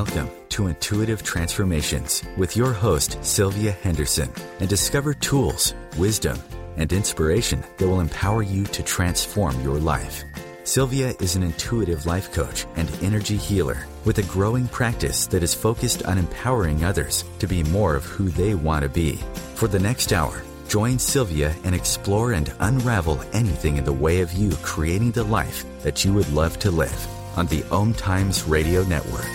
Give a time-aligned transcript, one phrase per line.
[0.00, 6.38] Welcome to Intuitive Transformations with your host, Sylvia Henderson, and discover tools, wisdom,
[6.78, 10.24] and inspiration that will empower you to transform your life.
[10.64, 15.52] Sylvia is an intuitive life coach and energy healer with a growing practice that is
[15.52, 19.16] focused on empowering others to be more of who they want to be.
[19.54, 24.32] For the next hour, join Sylvia and explore and unravel anything in the way of
[24.32, 28.82] you creating the life that you would love to live on the Om Times Radio
[28.84, 29.28] Network.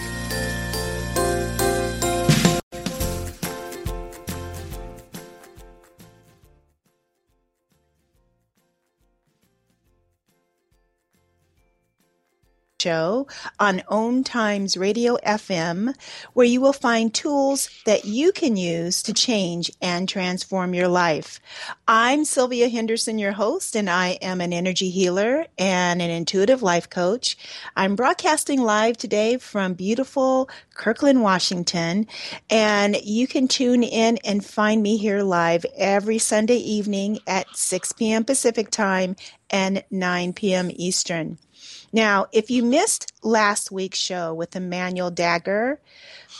[12.85, 13.25] Show
[13.59, 15.95] on Om Times Radio FM,
[16.33, 21.39] where you will find tools that you can use to change and transform your life.
[21.87, 26.87] I'm Sylvia Henderson, your host, and I am an energy healer and an intuitive life
[26.87, 27.35] coach.
[27.75, 32.05] I'm broadcasting live today from beautiful Kirkland, Washington,
[32.51, 37.93] and you can tune in and find me here live every Sunday evening at 6
[37.93, 38.23] p.m.
[38.23, 39.15] Pacific time
[39.49, 40.69] and 9 p.m.
[40.75, 41.39] Eastern.
[41.93, 45.77] Now, if you missed last week's show with Emmanuel Dagher,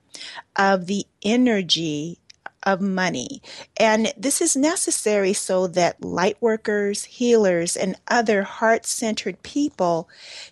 [0.56, 2.18] of the energy
[2.64, 3.42] of money.
[3.76, 10.08] And this is necessary so that light workers, healers, and other heart centered people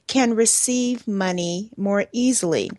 [0.07, 2.71] can receive money more easily.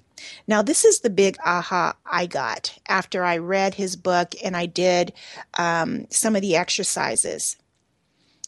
[0.47, 4.65] Now, this is the big aha I got after I read his book and I
[4.65, 5.13] did
[5.57, 7.57] um, some of the exercises.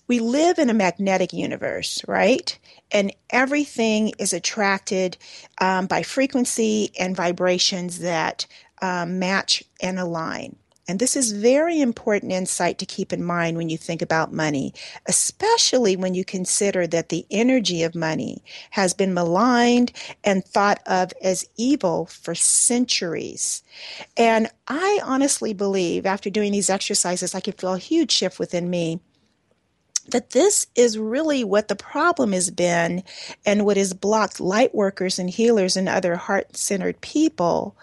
[0.07, 2.57] We live in a magnetic universe, right?
[2.91, 5.17] And everything is attracted
[5.59, 8.45] um, by frequency and vibrations that
[8.81, 10.57] um, match and align.
[10.87, 14.73] And this is very important insight to keep in mind when you think about money,
[15.07, 19.91] especially when you consider that the energy of money has been maligned
[20.23, 23.63] and thought of as evil for centuries.
[24.15, 28.69] And I honestly believe after doing these exercises, I could feel a huge shift within
[28.69, 28.99] me
[30.09, 33.03] that this is really what the problem has been
[33.43, 37.75] and what has blocked light workers and healers and other heart centered people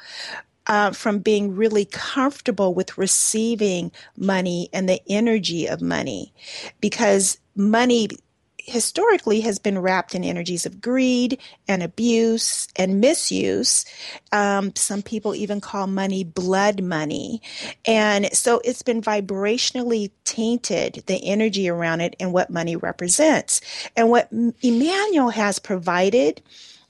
[0.72, 6.32] uh, from being really comfortable with receiving money and the energy of money
[6.80, 8.08] because money
[8.56, 11.38] historically has been wrapped in energies of greed
[11.68, 13.84] and abuse and misuse.
[14.32, 17.42] Um, some people even call money blood money.
[17.84, 23.60] And so it's been vibrationally tainted, the energy around it and what money represents.
[23.94, 24.32] And what
[24.62, 26.40] Emmanuel has provided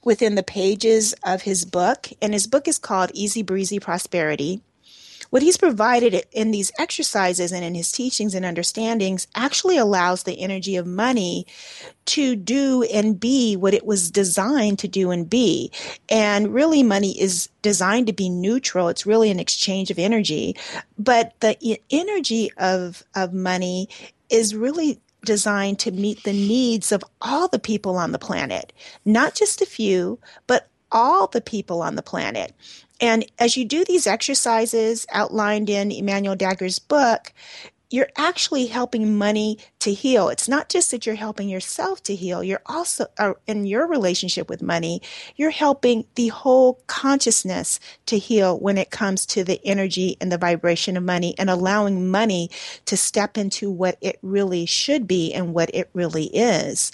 [0.04, 4.62] within the pages of his book, and his book is called Easy Breezy Prosperity.
[5.30, 10.38] What he's provided in these exercises and in his teachings and understandings actually allows the
[10.38, 11.46] energy of money
[12.04, 15.72] to do and be what it was designed to do and be.
[16.10, 18.88] And really, money is designed to be neutral.
[18.88, 20.54] It's really an exchange of energy.
[20.98, 23.88] But the energy of, of money
[24.28, 28.72] is really designed to meet the needs of all the people on the planet,
[29.04, 32.52] not just a few, but all the people on the planet.
[33.00, 37.32] And as you do these exercises outlined in Emmanuel Dagher's book,
[37.92, 40.28] you're actually helping money to heal.
[40.28, 44.48] It's not just that you're helping yourself to heal, you're also, uh, in your relationship
[44.48, 45.02] with money,
[45.36, 50.38] you're helping the whole consciousness to heal when it comes to the energy and the
[50.38, 52.50] vibration of money and allowing money
[52.86, 56.92] to step into what it really should be and what it really is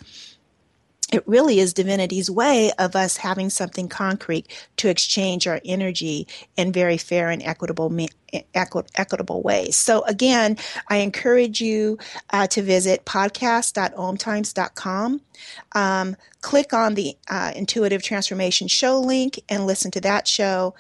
[1.13, 4.47] it really is divinity's way of us having something concrete
[4.77, 7.91] to exchange our energy in very fair and equitable
[8.55, 9.77] equitable ways.
[9.77, 10.57] So again,
[10.89, 11.99] I encourage you
[12.31, 15.21] uh, to visit podcast.omtimes.com.
[15.73, 20.75] Um, click on the uh, Intuitive Transformation Show link and listen to that show.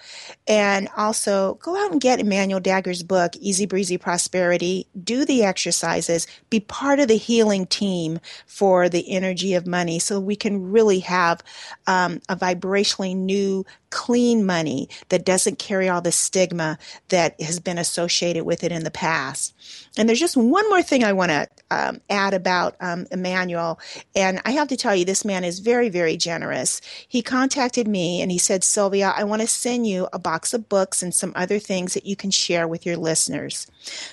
[0.46, 4.86] And also go out and get Emmanuel Dagher's book, Easy Breezy Prosperity.
[5.02, 6.26] Do the exercises.
[6.50, 11.00] Be part of the healing team for the energy of money so we can really
[11.00, 11.42] have
[11.86, 17.78] um, a vibrationally new clean money that doesn't carry all the stigma that has been
[17.78, 19.54] associated with it in the past.
[19.96, 23.80] And there's just one more thing I want to um, add about um, Emmanuel.
[24.14, 26.80] And I have to tell you, this man is very, very generous.
[27.08, 30.68] He contacted me and he said, Sylvia, I want to send you a box of
[30.68, 33.66] books and some other things that you can share with your listeners.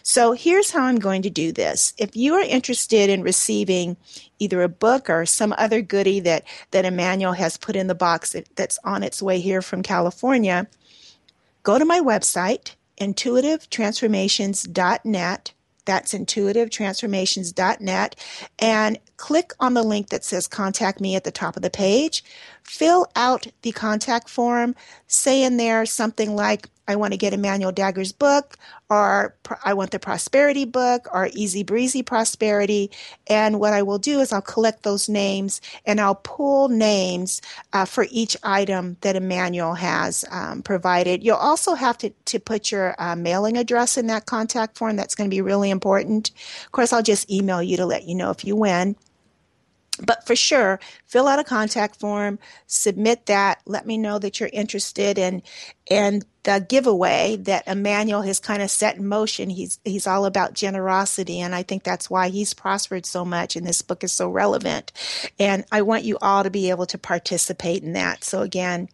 [0.03, 1.93] So here's how I'm going to do this.
[1.97, 3.97] If you are interested in receiving
[4.39, 8.31] either a book or some other goodie that, that Emmanuel has put in the box
[8.33, 10.67] that, that's on its way here from California,
[11.63, 15.53] go to my website, intuitivetransformations.net.
[15.85, 18.15] That's intuitivetransformations.net.
[18.57, 22.23] And click on the link that says Contact Me at the top of the page.
[22.63, 24.75] Fill out the contact form.
[25.07, 28.57] Say in there something like, I want to get Emmanuel Dagher's book,
[28.89, 32.91] or I want the prosperity book, or Easy Breezy Prosperity.
[33.27, 37.41] And what I will do is I'll collect those names and I'll pull names
[37.73, 41.23] uh, for each item that Emmanuel has um, provided.
[41.23, 44.95] You'll also have to, to put your uh, mailing address in that contact form.
[44.95, 46.31] That's going to be really important.
[46.65, 48.95] Of course, I'll just email you to let you know if you win.
[50.01, 52.37] But for sure, fill out a contact form,
[52.67, 55.41] submit that, let me know that you're interested in
[55.89, 59.49] and the giveaway that Emmanuel has kind of set in motion.
[59.49, 63.65] He's he's all about generosity and I think that's why he's prospered so much and
[63.65, 64.91] this book is so relevant.
[65.39, 68.23] And I want you all to be able to participate in that.
[68.23, 68.89] So again,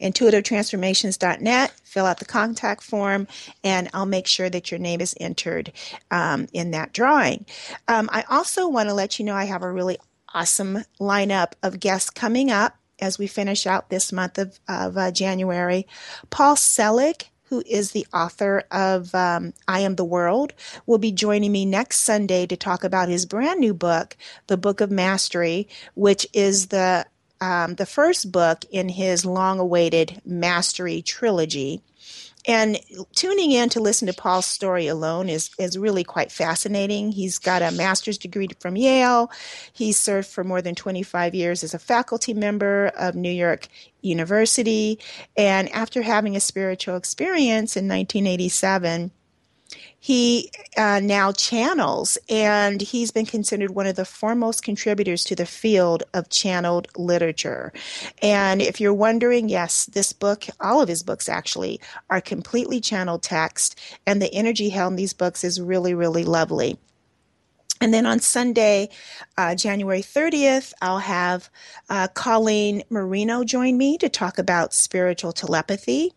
[0.00, 1.72] intuitivetransformations.net.
[1.84, 3.26] Fill out the contact form,
[3.62, 5.72] and I'll make sure that your name is entered
[6.10, 7.46] um, in that drawing.
[7.88, 9.98] Um, I also want to let you know I have a really
[10.34, 15.10] awesome lineup of guests coming up as we finish out this month of, of uh,
[15.10, 15.86] January.
[16.30, 20.54] Paul Selig, who is the author of um, I Am the Word,
[20.86, 24.16] will be joining me next Sunday to talk about his brand new book,
[24.46, 27.06] The Book of Mastery, which is the
[27.40, 31.82] um, the first book in his long awaited Mastery trilogy.
[32.46, 32.78] And
[33.14, 37.12] tuning in to listen to Paul's story alone is, is really quite fascinating.
[37.12, 39.30] He's got a master's degree from Yale.
[39.72, 43.68] He served for more than 25 years as a faculty member of New York
[44.02, 44.98] University.
[45.36, 49.10] And after having a spiritual experience in 1987,
[50.00, 55.46] he uh, now channels, and he's been considered one of the foremost contributors to the
[55.46, 57.72] field of channeled literature.
[58.20, 61.80] And if you're wondering, yes, this book, all of his books actually,
[62.10, 66.78] are completely channeled text, and the energy held in these books is really, really lovely.
[67.80, 68.88] And then on Sunday,
[69.36, 71.50] uh, January 30th, I'll have
[71.90, 76.12] uh, Colleen Mauro join me to talk about spiritual telepathy.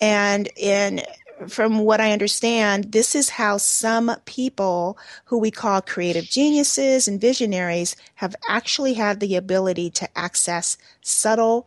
[0.00, 1.02] And in
[1.48, 7.20] from what I understand, this is how some people who we call creative geniuses and
[7.20, 11.66] visionaries have actually had the ability to access subtle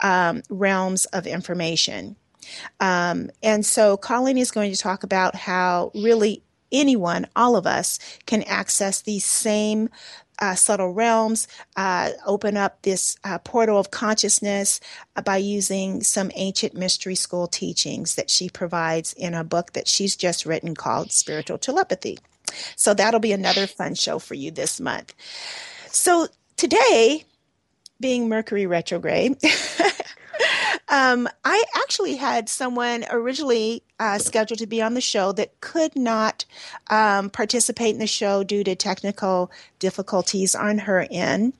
[0.00, 2.16] um, realms of information.
[2.80, 7.98] Um, and so Colleen is going to talk about how really anyone, all of us,
[8.26, 9.88] can access these same
[10.38, 14.80] uh, subtle realms, uh, open up this uh, portal of consciousness
[15.16, 19.88] uh, by using some ancient mystery school teachings that she provides in a book that
[19.88, 22.18] she's just written called Spiritual Telepathy.
[22.76, 25.14] So that'll be another fun show for you this month.
[25.88, 27.24] So today,
[28.00, 29.36] being Mercury retrograde,
[30.94, 35.96] Um, I actually had someone originally uh, scheduled to be on the show that could
[35.96, 36.44] not
[36.88, 39.50] um, participate in the show due to technical
[39.80, 41.54] difficulties on her end.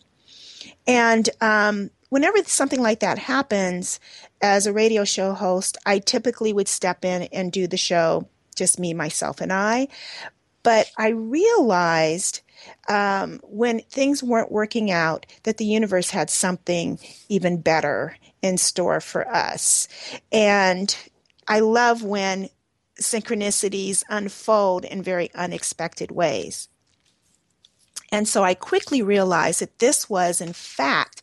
[0.87, 3.99] And um, whenever something like that happens,
[4.41, 8.79] as a radio show host, I typically would step in and do the show, just
[8.79, 9.89] me, myself, and I.
[10.63, 12.41] But I realized
[12.89, 19.01] um, when things weren't working out that the universe had something even better in store
[19.01, 19.89] for us.
[20.33, 20.97] And
[21.49, 22.49] I love when
[23.01, 26.69] synchronicities unfold in very unexpected ways.
[28.15, 31.21] And so I quickly realized that this was, in fact,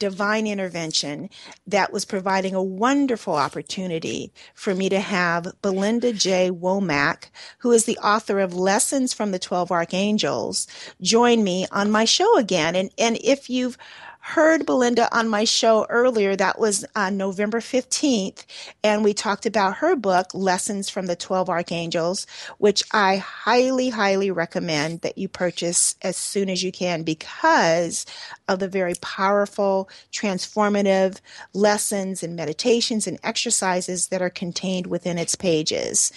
[0.00, 1.30] divine intervention
[1.68, 6.50] that was providing a wonderful opportunity for me to have Belinda J.
[6.50, 7.26] Womack,
[7.58, 10.66] who is the author of Lessons from the 12 Archangels,
[11.00, 12.74] join me on my show again.
[12.74, 13.78] And, and if you've
[14.22, 16.36] heard Belinda on my show earlier.
[16.36, 18.46] That was on November 15th.
[18.84, 22.26] And we talked about her book, Lessons from the 12 Archangels,
[22.58, 28.06] which I highly, highly recommend that you purchase as soon as you can because
[28.46, 31.18] of the very powerful, transformative
[31.52, 36.12] lessons and meditations and exercises that are contained within its pages.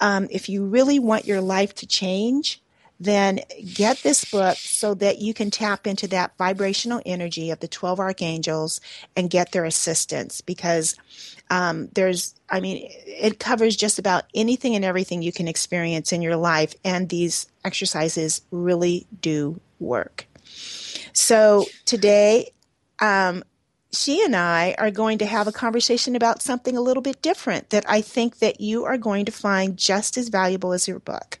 [0.00, 2.62] Um, if you really want your life to change,
[3.00, 3.40] then
[3.74, 8.00] get this book so that you can tap into that vibrational energy of the 12
[8.00, 8.80] archangels
[9.16, 10.96] and get their assistance because
[11.50, 16.22] um, there's, I mean, it covers just about anything and everything you can experience in
[16.22, 20.26] your life, and these exercises really do work.
[21.12, 22.50] So today,
[22.98, 23.44] um,
[23.92, 27.70] she and I are going to have a conversation about something a little bit different
[27.70, 31.38] that I think that you are going to find just as valuable as your book.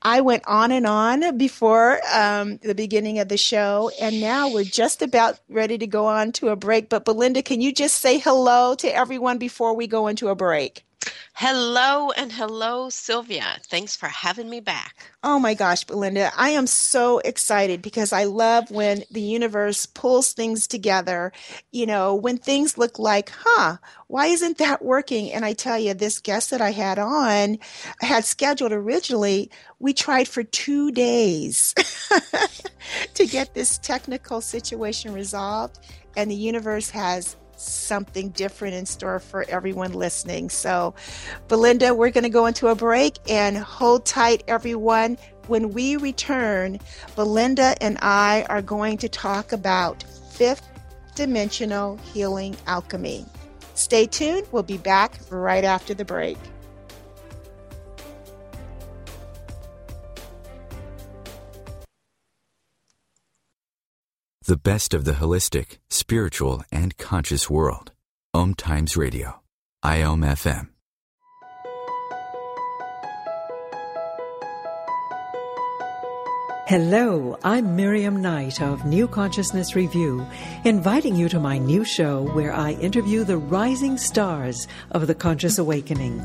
[0.00, 4.64] I went on and on before um, the beginning of the show, and now we're
[4.64, 6.88] just about ready to go on to a break.
[6.88, 10.85] But Belinda, can you just say hello to everyone before we go into a break?
[11.38, 13.58] Hello and hello, Sylvia.
[13.68, 15.12] Thanks for having me back.
[15.22, 20.32] Oh my gosh, Belinda, I am so excited because I love when the universe pulls
[20.32, 21.32] things together.
[21.72, 23.76] You know, when things look like, huh,
[24.06, 25.30] why isn't that working?
[25.30, 27.58] And I tell you, this guest that I had on,
[28.00, 31.74] I had scheduled originally, we tried for two days
[33.12, 35.80] to get this technical situation resolved.
[36.16, 40.50] And the universe has something different in store for everyone listening.
[40.50, 40.94] So,
[41.48, 45.18] Belinda, we're going to go into a break and hold tight, everyone.
[45.46, 46.80] When we return,
[47.14, 50.68] Belinda and I are going to talk about fifth
[51.14, 53.24] dimensional healing alchemy.
[53.74, 54.46] Stay tuned.
[54.52, 56.38] We'll be back right after the break.
[64.48, 67.90] The best of the holistic, spiritual, and conscious world.
[68.32, 69.40] Om Times Radio.
[69.84, 70.75] IOM FM.
[76.66, 80.26] Hello, I'm Miriam Knight of New Consciousness Review,
[80.64, 85.58] inviting you to my new show where I interview the rising stars of the conscious
[85.58, 86.20] awakening.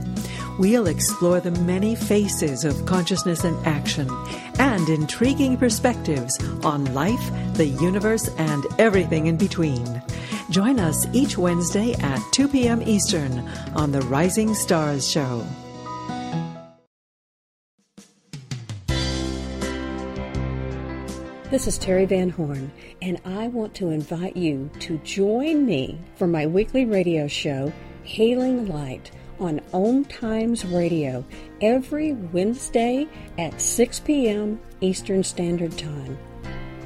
[0.57, 4.10] We'll explore the many faces of consciousness and action
[4.57, 10.01] and intriguing perspectives on life, the universe, and everything in between.
[10.50, 12.81] Join us each Wednesday at 2 p.m.
[12.81, 15.45] Eastern on the Rising Stars Show.
[21.51, 26.25] This is Terry Van Horn, and I want to invite you to join me for
[26.25, 31.25] my weekly radio show, Healing Light, on Om Times Radio
[31.60, 33.05] every Wednesday
[33.38, 34.62] at 6 p.m.
[34.79, 36.17] Eastern Standard Time.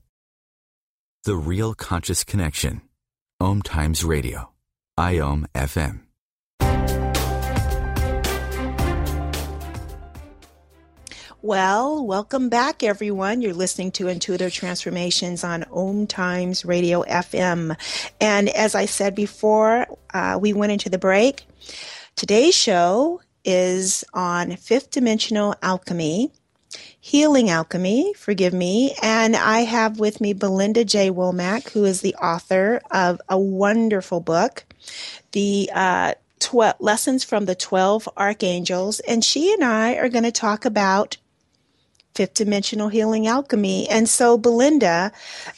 [1.25, 2.83] The Real Conscious Connection.
[3.41, 4.51] Om Times Radio.
[4.99, 6.06] IOM FM.
[11.47, 13.41] Well, welcome back, everyone.
[13.41, 17.77] You're listening to Intuitive Transformations on Om Times Radio FM.
[18.21, 21.47] And as I said before, uh, we went into the break.
[22.17, 26.33] Today's show is on fifth dimensional alchemy,
[27.01, 28.97] Healing Alchemy, forgive me.
[29.01, 31.13] And I have with me Belinda J.
[31.13, 34.65] Womack, who is the author of a wonderful book,
[35.31, 36.15] The uh,
[36.81, 38.99] Lessons from the 12 Archangels.
[38.99, 41.19] And she and I are going to talk about
[42.17, 43.89] fifth dimensional healing alchemy.
[43.89, 45.13] And so, Belinda,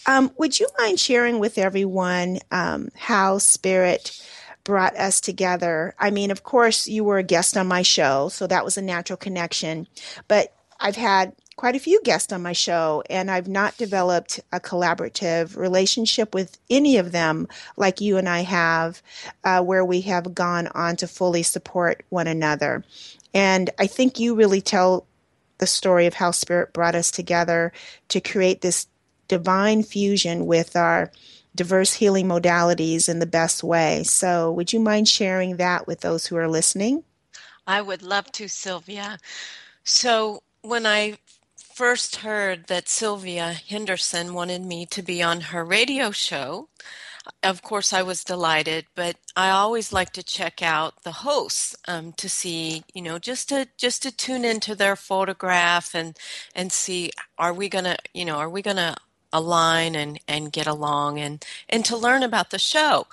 [0.06, 4.20] um, would you mind sharing with everyone um, how Spirit
[4.64, 5.94] brought us together?
[5.98, 8.82] I mean, of course, you were a guest on my show, so that was a
[8.82, 9.86] natural connection.
[10.26, 14.60] But I've had quite a few guests on my show, and I've not developed a
[14.60, 19.02] collaborative relationship with any of them like you and I have,
[19.44, 22.84] uh, where we have gone on to fully support one another.
[23.34, 25.07] And I think you really tell
[25.58, 27.72] the story of how Spirit brought us together
[28.08, 28.86] to create this
[29.28, 31.12] divine fusion with our
[31.54, 34.02] diverse healing modalities in the best way.
[34.04, 37.04] So, would you mind sharing that with those who are listening?
[37.66, 39.18] I would love to, Sylvia.
[39.84, 41.18] So, when I
[41.56, 46.68] first heard that Sylvia Henderson wanted me to be on her radio show,
[47.42, 52.12] of course I was delighted, but I always like to check out the hosts um,
[52.14, 56.16] to see, you know, just to just to tune into their photograph and
[56.54, 58.96] and see are we gonna, you know, are we gonna
[59.32, 63.06] align and and get along and and to learn about the show.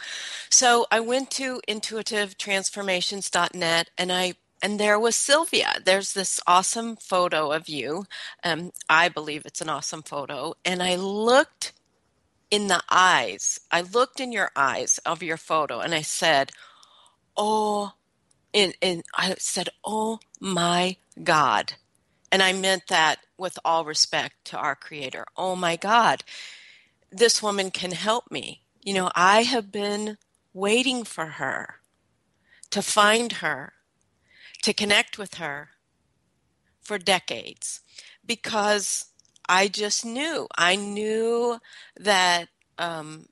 [0.50, 5.76] So I went to intuitivetransformations.net and I and there was Sylvia.
[5.84, 8.06] There's this awesome photo of you.
[8.44, 10.56] Um, I believe it's an awesome photo.
[10.64, 11.74] And I looked
[12.52, 16.52] in the eyes, I looked in your eyes of your photo and I said,
[17.38, 17.94] Oh,
[18.54, 21.74] and, and I said, Oh my God.
[22.32, 25.26] And I meant that with all respect to our Creator.
[25.38, 26.24] Oh my God,
[27.12, 28.62] this woman can help me.
[28.84, 30.18] You know, I have been
[30.54, 31.76] waiting for her
[32.72, 33.74] to find her
[34.64, 35.70] to connect with her
[36.82, 37.82] for decades
[38.26, 39.06] because
[39.50, 40.48] I just knew.
[40.58, 41.60] I knew
[42.00, 43.28] that um,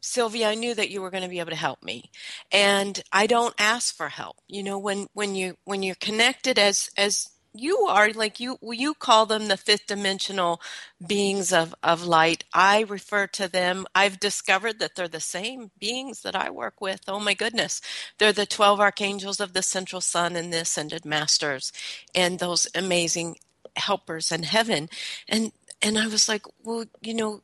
[0.00, 2.10] Sylvia, I knew that you were going to be able to help me,
[2.52, 4.36] and I don't ask for help.
[4.48, 8.94] You know, when when you when you're connected as as you are like you you
[8.94, 10.60] call them the fifth dimensional
[11.06, 16.22] beings of of light i refer to them i've discovered that they're the same beings
[16.22, 17.80] that i work with oh my goodness
[18.18, 21.72] they're the 12 archangels of the central sun and the ascended masters
[22.14, 23.34] and those amazing
[23.78, 24.88] helpers in heaven.
[25.28, 27.42] And and i was like well you know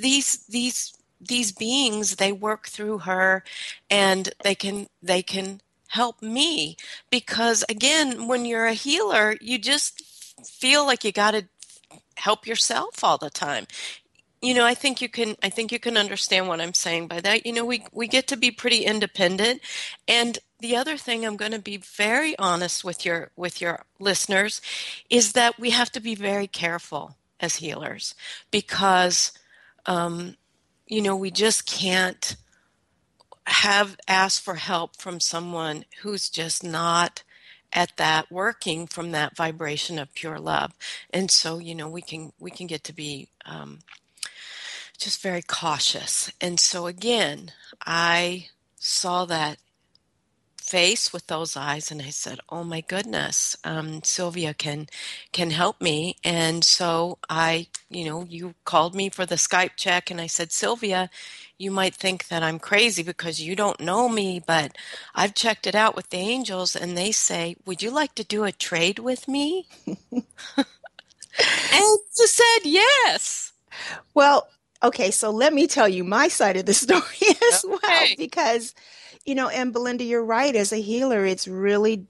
[0.00, 3.44] these these these beings they work through her
[3.90, 6.76] and they can they can help me
[7.10, 10.02] because again when you're a healer you just
[10.44, 11.46] feel like you got to
[12.16, 13.66] help yourself all the time.
[14.40, 17.20] You know i think you can i think you can understand what i'm saying by
[17.20, 17.46] that.
[17.46, 19.60] You know we we get to be pretty independent
[20.08, 24.62] and the other thing i'm going to be very honest with your with your listeners
[25.10, 28.14] is that we have to be very careful as healers
[28.50, 29.32] because
[29.86, 30.36] um,
[30.86, 32.36] you know we just can't
[33.46, 37.22] have asked for help from someone who's just not
[37.72, 40.72] at that working from that vibration of pure love.
[41.10, 43.80] And so you know we can we can get to be um,
[44.98, 46.30] just very cautious.
[46.40, 47.52] And so again
[47.84, 48.46] i
[48.78, 49.58] saw that
[50.72, 54.86] face with those eyes and i said oh my goodness um, sylvia can
[55.32, 60.10] can help me and so i you know you called me for the skype check
[60.10, 61.10] and i said sylvia
[61.62, 64.76] you might think that I'm crazy because you don't know me, but
[65.14, 68.42] I've checked it out with the angels and they say, Would you like to do
[68.42, 69.68] a trade with me?
[69.86, 69.96] and
[72.16, 73.52] just said yes.
[74.12, 74.48] Well,
[74.82, 77.02] okay, so let me tell you my side of the story
[77.48, 77.76] as okay.
[77.82, 78.74] well because
[79.24, 80.54] you know, and Belinda, you're right.
[80.54, 82.06] As a healer, it's really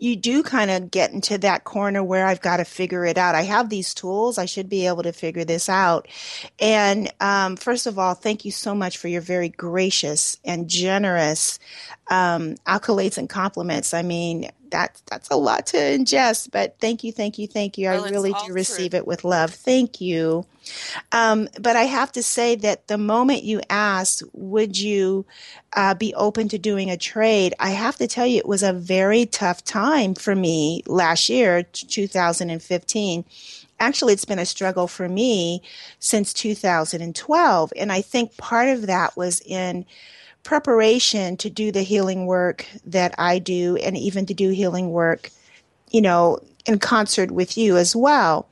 [0.00, 3.34] you do kind of get into that corner where I've got to figure it out.
[3.34, 4.38] I have these tools.
[4.38, 6.08] I should be able to figure this out.
[6.58, 11.58] And um, first of all, thank you so much for your very gracious and generous
[12.10, 13.92] um, accolades and compliments.
[13.92, 17.88] I mean, that that's a lot to ingest, but thank you, thank you, thank you.
[17.88, 19.52] Well, I really do receive it with love.
[19.52, 20.46] Thank you.
[21.12, 25.26] Um, but I have to say that the moment you asked, would you
[25.74, 27.54] uh, be open to doing a trade?
[27.58, 31.62] I have to tell you, it was a very tough time for me last year,
[31.62, 33.24] 2015
[33.82, 35.62] actually it's been a struggle for me
[36.00, 39.86] since 2012 and i think part of that was in
[40.42, 45.30] preparation to do the healing work that I do and even to do healing work,
[45.90, 48.48] you know, in concert with you as well.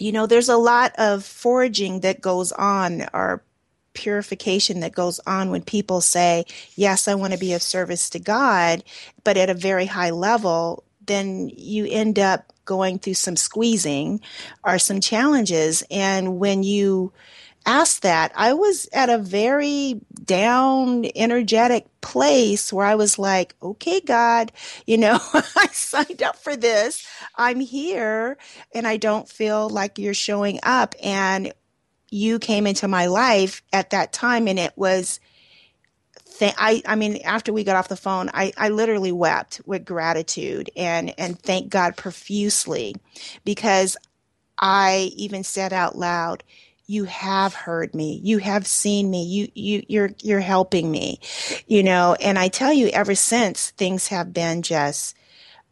[0.00, 3.44] You know, there's a lot of foraging that goes on or
[3.92, 8.18] purification that goes on when people say, Yes, I want to be of service to
[8.18, 8.82] God,
[9.24, 14.20] but at a very high level, then you end up going through some squeezing
[14.64, 15.82] or some challenges.
[15.90, 17.12] And when you
[17.66, 24.00] asked that, I was at a very down, energetic place where I was like, okay,
[24.00, 24.52] God,
[24.86, 27.06] you know, I signed up for this.
[27.36, 28.38] I'm here
[28.74, 30.94] and I don't feel like you're showing up.
[31.02, 31.52] And
[32.10, 35.20] you came into my life at that time and it was
[36.42, 40.70] I, I mean, after we got off the phone, I, I literally wept with gratitude
[40.76, 42.94] and, and thank God profusely
[43.44, 43.96] because
[44.58, 46.44] I even said out loud,
[46.90, 48.20] you have heard me.
[48.24, 49.24] You have seen me.
[49.24, 51.20] You you you're you're helping me
[51.66, 52.16] you know?
[52.20, 55.16] And i tell you ever since things have been just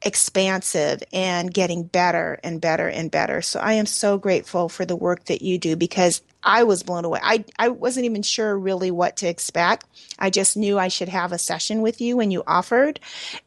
[0.02, 4.96] expansive and getting better and better and better so i am so grateful for the
[4.96, 7.20] work that you do because I was blown away.
[7.22, 9.86] I, I wasn't even sure really what to expect.
[10.18, 13.00] I just knew I should have a session with you when you offered.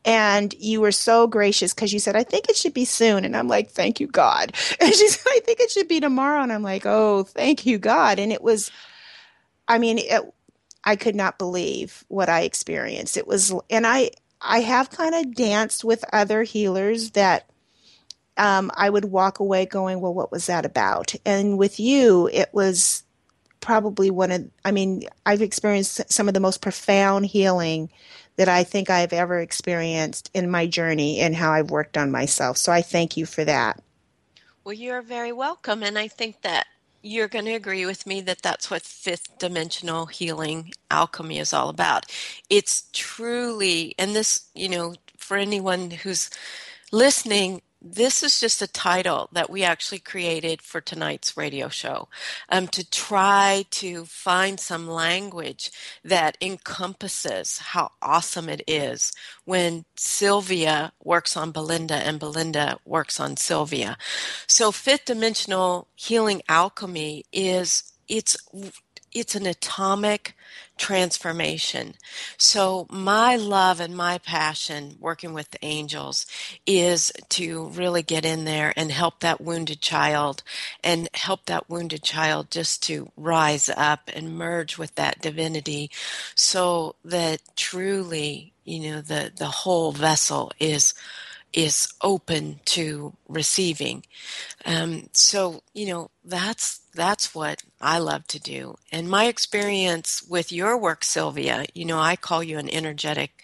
[0.04, 3.24] And you were so gracious because you said, I think it should be soon.
[3.24, 4.54] And I'm like, thank you, God.
[4.82, 6.42] And she said, I think it should be tomorrow.
[6.42, 8.20] And I'm like, oh, thank you, God.
[8.20, 8.72] And it was,
[9.68, 10.22] I mean, it,
[10.84, 13.16] I could not believe what I experienced.
[13.16, 17.50] It was, and I, I have kind of danced with other healers that
[18.38, 21.14] um, I would walk away going, well, what was that about?
[21.26, 23.04] And with you, it was
[23.60, 27.90] probably one of, I mean, I've experienced some of the most profound healing
[28.38, 32.58] that I think I've ever experienced in my journey and how I've worked on myself.
[32.58, 33.82] So I thank you for that.
[34.64, 35.84] Well, you're very welcome.
[35.84, 36.66] And I think that
[37.02, 41.70] you're going to agree with me that that's what fifth dimensional healing alchemy is all
[41.70, 42.06] about.
[42.50, 46.30] It's truly, and this, you know, for anyone who's
[46.92, 52.08] listening, this is just a title that we actually created for tonight's radio show
[52.50, 55.72] um, to try to find some language
[56.04, 59.12] that encompasses how awesome it is
[59.46, 63.98] when Sylvia works on Belinda and Belinda works on Sylvia.
[64.46, 68.38] So, fifth dimensional healing alchemy is it's
[69.14, 70.36] it's an atomic
[70.78, 71.94] transformation.
[72.38, 76.26] So, my love and my passion working with the angels
[76.66, 80.44] is to really get in there and help that wounded child
[80.84, 85.92] and help that wounded child just to rise up and merge with that divinity
[86.36, 90.94] so that truly, you know, the, the whole vessel is
[91.54, 94.06] is open to receiving.
[94.66, 98.76] Um, so you know that's that's what I love to do.
[98.92, 103.44] And my experience with your work, Sylvia, you know, I call you an energetic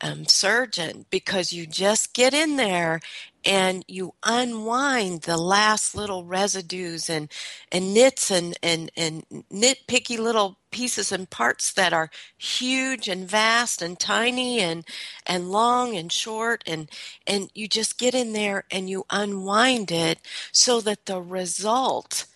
[0.00, 3.00] um, surgeon because you just get in there
[3.44, 7.30] and you unwind the last little residues and,
[7.72, 13.80] and nits and, and, and nitpicky little pieces and parts that are huge and vast
[13.80, 14.84] and tiny and,
[15.26, 16.90] and long and short and,
[17.26, 20.18] and you just get in there and you unwind it
[20.52, 22.26] so that the result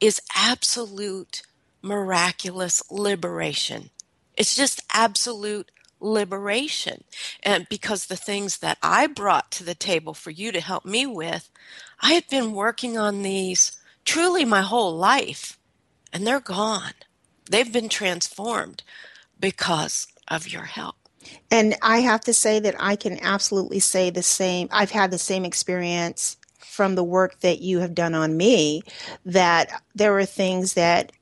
[0.00, 1.42] is absolute
[1.82, 3.90] miraculous liberation.
[4.36, 7.04] It's just absolute liberation.
[7.42, 11.06] And because the things that I brought to the table for you to help me
[11.06, 11.50] with,
[12.00, 13.72] I had been working on these
[14.04, 15.58] truly my whole life,
[16.12, 16.94] and they're gone.
[17.50, 18.82] They've been transformed
[19.38, 20.96] because of your help.
[21.50, 24.68] And I have to say that I can absolutely say the same.
[24.70, 26.36] I've had the same experience
[26.80, 28.80] from the work that you have done on me
[29.26, 31.12] that there were things that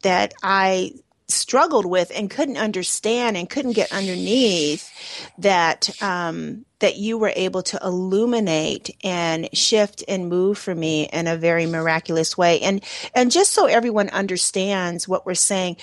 [0.00, 0.92] that I
[1.28, 4.90] struggled with and couldn't understand and couldn't get underneath
[5.36, 11.26] that um, that you were able to illuminate and shift and move for me in
[11.26, 12.82] a very miraculous way and
[13.14, 15.76] and just so everyone understands what we're saying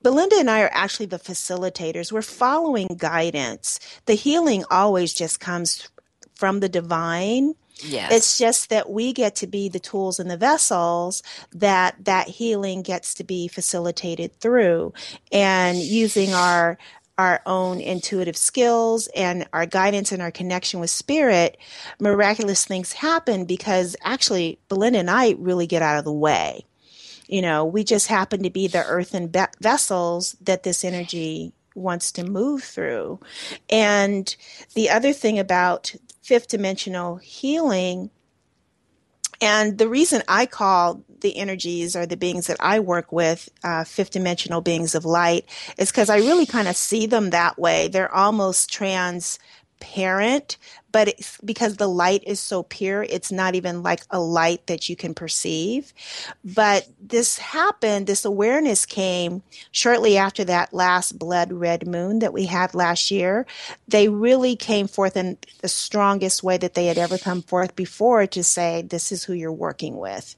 [0.00, 2.10] Belinda and I are actually the facilitators.
[2.10, 3.78] We're following guidance.
[4.06, 5.90] The healing always just comes
[6.34, 8.12] from the divine Yes.
[8.12, 12.82] It's just that we get to be the tools and the vessels that that healing
[12.82, 14.92] gets to be facilitated through
[15.32, 16.78] and using our
[17.20, 21.58] our own intuitive skills and our guidance and our connection with spirit,
[22.00, 26.64] miraculous things happen because actually Belinda and I really get out of the way.
[27.28, 32.10] You know, we just happen to be the earthen be- vessels that this energy wants
[32.12, 33.20] to move through.
[33.68, 34.34] And
[34.74, 35.94] the other thing about
[36.30, 38.08] fifth dimensional healing.
[39.40, 43.82] And the reason I call the energies or the beings that I work with uh,
[43.82, 45.44] fifth dimensional beings of light
[45.76, 47.88] is because I really kind of see them that way.
[47.88, 50.56] They're almost transparent,
[50.92, 54.88] but it's because the light is so pure, it's not even like a light that
[54.88, 55.92] you can perceive.
[56.44, 62.46] But this happened, this awareness came shortly after that last blood red moon that we
[62.46, 63.46] had last year.
[63.88, 68.26] They really came forth in the strongest way that they had ever come forth before
[68.26, 70.36] to say, this is who you're working with.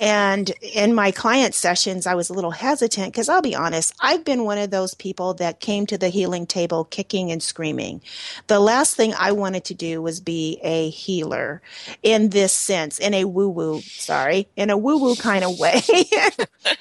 [0.00, 4.24] And in my client sessions, I was a little hesitant because I'll be honest, I've
[4.24, 8.02] been one of those people that came to the healing table kicking and screaming.
[8.46, 11.62] The last thing I wanted to do was be a healer
[12.02, 15.82] in this sense, in a woo woo, sorry, in a woo woo kind of way.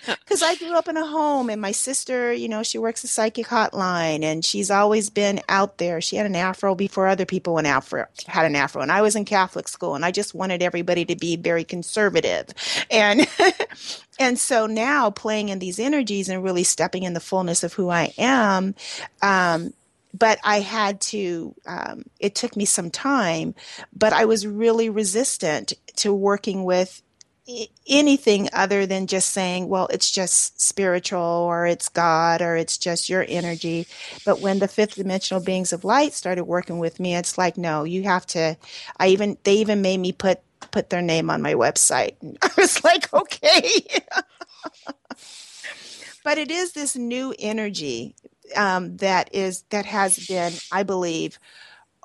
[0.05, 3.07] Because I grew up in a home and my sister, you know, she works a
[3.07, 5.99] psychic hotline and she's always been out there.
[5.99, 8.81] She had an afro before other people in afro, had an afro.
[8.81, 12.47] And I was in Catholic school and I just wanted everybody to be very conservative
[12.89, 13.27] and
[14.19, 17.89] and so now playing in these energies and really stepping in the fullness of who
[17.89, 18.75] I am.
[19.21, 19.73] Um,
[20.13, 23.55] but I had to, um, it took me some time,
[23.93, 27.01] but I was really resistant to working with
[27.87, 33.09] anything other than just saying, well, it's just spiritual or it's God or it's just
[33.09, 33.87] your energy.
[34.25, 37.83] But when the fifth dimensional beings of light started working with me, it's like, no,
[37.83, 38.57] you have to,
[38.97, 42.15] I even, they even made me put put their name on my website.
[42.41, 43.83] I was like, okay.
[46.23, 48.15] but it is this new energy
[48.55, 51.39] um, that is that has been, I believe,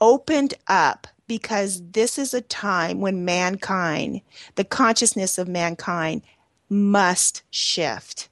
[0.01, 4.21] opened up because this is a time when mankind,
[4.55, 6.23] the consciousness of mankind,
[6.69, 8.29] must shift.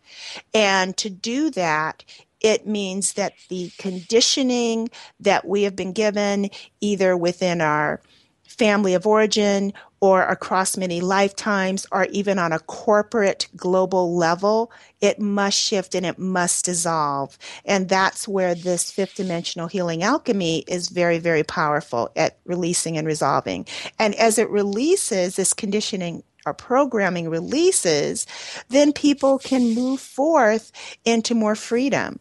[0.52, 2.04] And to do that,
[2.40, 6.50] it means that the conditioning that we have been given,
[6.80, 8.00] either within our
[8.46, 9.72] family of origin
[10.04, 16.04] or across many lifetimes or even on a corporate global level, it must shift and
[16.04, 17.38] it must dissolve.
[17.64, 23.06] And that's where this fifth dimensional healing alchemy is very, very powerful at releasing and
[23.06, 23.66] resolving.
[23.98, 28.26] And as it releases this conditioning or programming releases,
[28.68, 30.70] then people can move forth
[31.06, 32.20] into more freedom.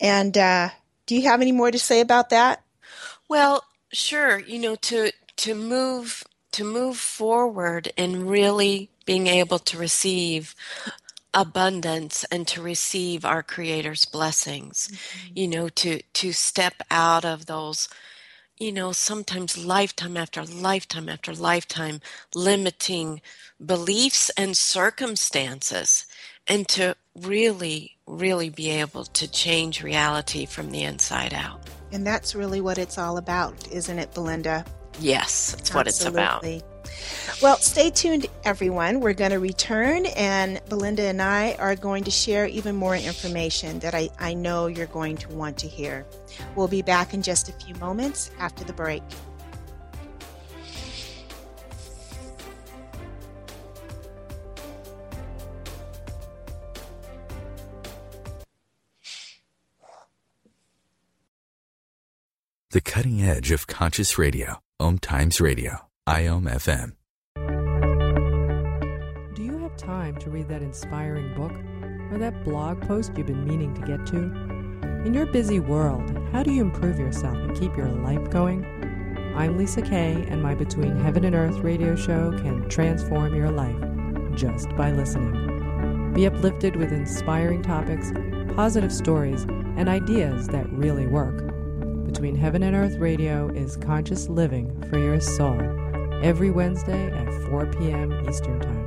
[0.00, 0.68] And uh,
[1.06, 2.62] do you have any more to say about that?
[3.28, 9.78] Well, Sure, you know, to to move to move forward and really being able to
[9.78, 10.54] receive
[11.34, 15.32] abundance and to receive our creator's blessings mm-hmm.
[15.34, 17.88] you know to to step out of those
[18.58, 22.02] you know sometimes lifetime after lifetime after lifetime
[22.34, 23.22] limiting
[23.64, 26.04] beliefs and circumstances
[26.46, 32.34] and to really really be able to change reality from the inside out and that's
[32.34, 34.64] really what it's all about, isn't it, Belinda?
[35.00, 36.44] Yes, that's what it's about.
[37.40, 39.00] Well, stay tuned, everyone.
[39.00, 43.78] We're going to return, and Belinda and I are going to share even more information
[43.80, 46.06] that I, I know you're going to want to hear.
[46.54, 49.02] We'll be back in just a few moments after the break.
[62.72, 66.94] The cutting edge of conscious radio, Om Times Radio, IOM FM.
[69.34, 71.52] Do you have time to read that inspiring book
[72.10, 74.22] or that blog post you've been meaning to get to?
[75.04, 78.64] In your busy world, how do you improve yourself and keep your life going?
[79.36, 83.76] I'm Lisa Kay, and my Between Heaven and Earth radio show can transform your life
[84.34, 86.14] just by listening.
[86.14, 88.12] Be uplifted with inspiring topics,
[88.56, 89.42] positive stories,
[89.76, 91.51] and ideas that really work.
[92.12, 95.58] Between Heaven and Earth Radio is conscious living for your soul
[96.22, 98.28] every Wednesday at 4 p.m.
[98.28, 98.86] Eastern Time.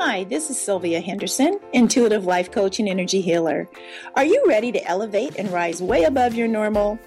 [0.00, 3.68] Hi, this is Sylvia Henderson, intuitive life coach and energy healer.
[4.16, 6.98] Are you ready to elevate and rise way above your normal?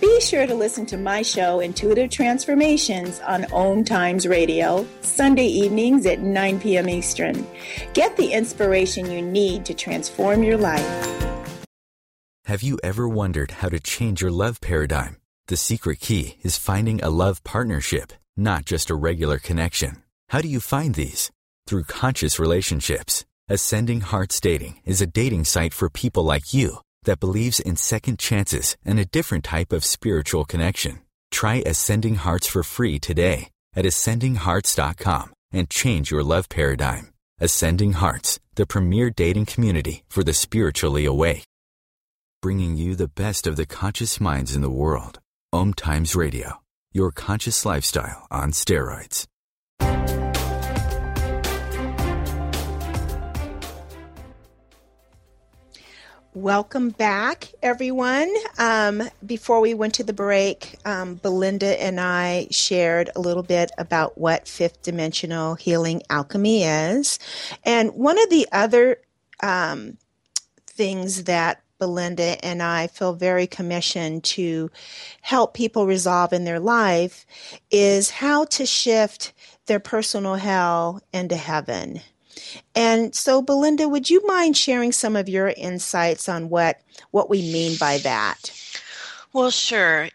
[0.00, 6.06] Be sure to listen to my show, Intuitive Transformations, on Om Times Radio, Sunday evenings
[6.06, 6.88] at 9 p.m.
[6.88, 7.46] Eastern.
[7.92, 11.29] Get the inspiration you need to transform your life.
[12.50, 15.18] Have you ever wondered how to change your love paradigm?
[15.46, 20.02] The secret key is finding a love partnership, not just a regular connection.
[20.30, 21.30] How do you find these?
[21.68, 23.24] Through conscious relationships.
[23.48, 28.18] Ascending Hearts Dating is a dating site for people like you that believes in second
[28.18, 31.02] chances and a different type of spiritual connection.
[31.30, 37.12] Try Ascending Hearts for free today at ascendinghearts.com and change your love paradigm.
[37.38, 41.44] Ascending Hearts, the premier dating community for the spiritually awake
[42.42, 45.18] bringing you the best of the conscious minds in the world.
[45.52, 49.26] Om Times Radio, your conscious lifestyle on steroids.
[56.32, 58.32] Welcome back, everyone.
[58.56, 63.72] Um, before we went to the break, um, Belinda and I shared a little bit
[63.76, 67.18] about what fifth dimensional healing alchemy is.
[67.64, 69.00] And one of the other
[69.42, 69.98] um,
[70.66, 74.70] things that Belinda and I feel very commissioned to
[75.22, 77.26] help people resolve in their life
[77.72, 79.32] is how to shift
[79.66, 82.00] their personal hell into heaven.
[82.74, 87.42] And so, Belinda, would you mind sharing some of your insights on what what we
[87.42, 88.52] mean by that?
[89.32, 90.08] Well, sure.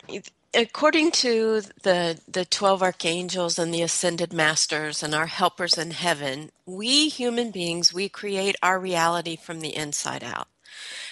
[0.53, 6.51] According to the the 12 archangels and the ascended masters and our helpers in heaven,
[6.65, 10.47] we human beings, we create our reality from the inside out.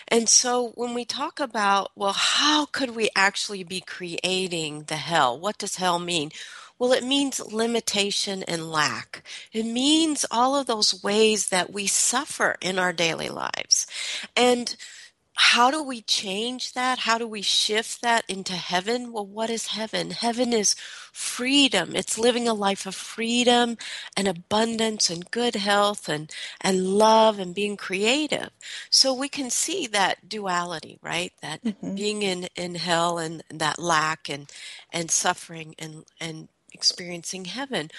[0.08, 5.40] And so when we talk about, well, how could we actually be creating the hell?
[5.40, 6.32] What does hell mean?
[6.80, 9.24] Well, it means limitation and lack.
[9.54, 13.88] It means all of those ways that we suffer in our daily lives.
[14.36, 14.76] And
[15.36, 17.00] how do we change that?
[17.00, 19.12] How do we shift that into heaven?
[19.12, 20.12] Well, what is heaven?
[20.12, 20.76] Heaven is
[21.12, 21.96] freedom.
[21.96, 23.78] It's living a life of freedom
[24.16, 28.52] and abundance and good health and, and love and being creative.
[28.92, 31.34] So we can see that duality, right?
[31.42, 31.96] That mm-hmm.
[31.96, 34.52] being in, in hell and that lack and,
[34.92, 37.90] and suffering and, and experiencing heaven.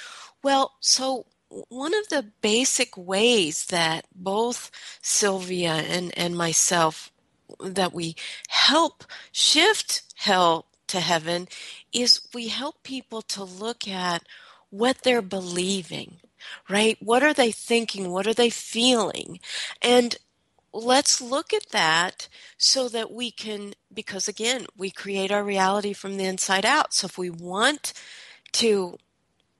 [0.42, 1.27] Well, so
[1.68, 4.70] one of the basic ways that both
[5.03, 7.11] Sylvia and, and myself
[7.61, 8.16] that we
[8.48, 11.48] help shift hell to heaven
[11.92, 14.22] is we help people to look at
[14.70, 16.16] what they're believing,
[16.68, 16.96] right?
[17.00, 18.11] What are they thinking?
[18.11, 19.40] What are they feeling?
[19.80, 20.16] And
[20.72, 22.28] let's look at that
[22.59, 26.92] so that we can, because again, we create our reality from the inside out.
[26.92, 27.92] So if we want
[28.52, 28.98] to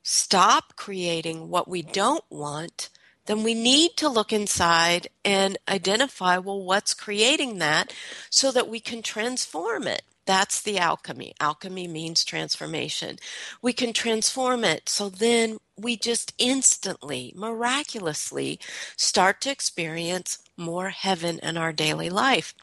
[0.03, 2.91] stop creating what we don't want,
[3.27, 7.93] then we need to look inside and identify well, what's creating that
[8.31, 10.03] so that we can transform it.
[10.27, 11.35] That's the alchemy.
[11.41, 13.19] Alchemy means transformation.
[13.61, 18.59] We can transform it so then we just instantly, miraculously
[18.97, 22.55] start to experience more heaven in our daily life.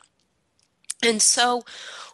[1.04, 1.64] And so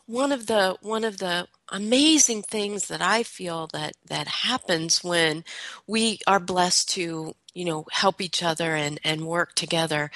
[0.05, 5.43] one of the one of the amazing things that I feel that that happens when
[5.85, 10.09] we are blessed to you know help each other and and work together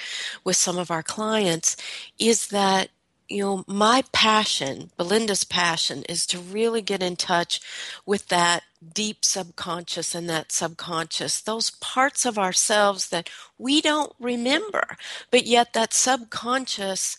[0.44, 1.76] with some of our clients
[2.18, 2.88] is that
[3.28, 7.60] you know my passion belinda's passion is to really get in touch
[8.06, 8.62] with that
[8.94, 14.96] deep subconscious and that subconscious those parts of ourselves that we don't remember
[15.30, 17.18] but yet that subconscious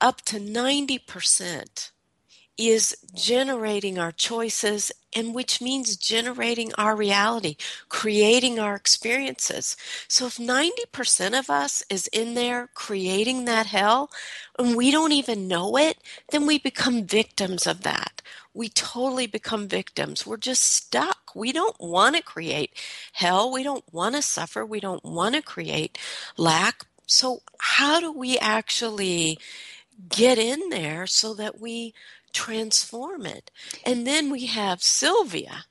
[0.00, 1.90] up to 90%
[2.60, 7.56] is generating our choices and which means generating our reality,
[7.88, 9.78] creating our experiences.
[10.08, 14.10] So if 90% of us is in there creating that hell
[14.58, 15.98] and we don't even know it,
[16.30, 18.20] then we become victims of that.
[18.52, 20.26] We totally become victims.
[20.26, 21.34] We're just stuck.
[21.34, 22.74] We don't want to create
[23.14, 23.50] hell.
[23.50, 24.66] We don't want to suffer.
[24.66, 25.98] We don't want to create
[26.36, 26.84] lack.
[27.06, 29.38] So how do we actually
[30.08, 31.94] get in there so that we
[32.32, 33.50] transform it.
[33.84, 35.64] And then we have Sylvia.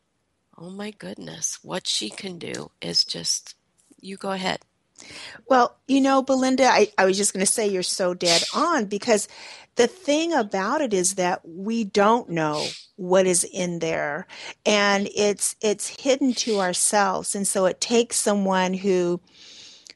[0.57, 3.55] Oh my goodness, what she can do is just,
[4.01, 4.59] you go ahead.
[5.47, 8.85] Well, you know, Belinda, I, I was just going to say you're so dead on
[8.85, 9.27] because
[9.75, 14.27] the thing about it is that we don't know what is in there
[14.65, 19.21] and it's it's hidden to ourselves and so it takes someone who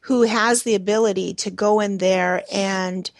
[0.04, 3.12] who has the ability to go in there and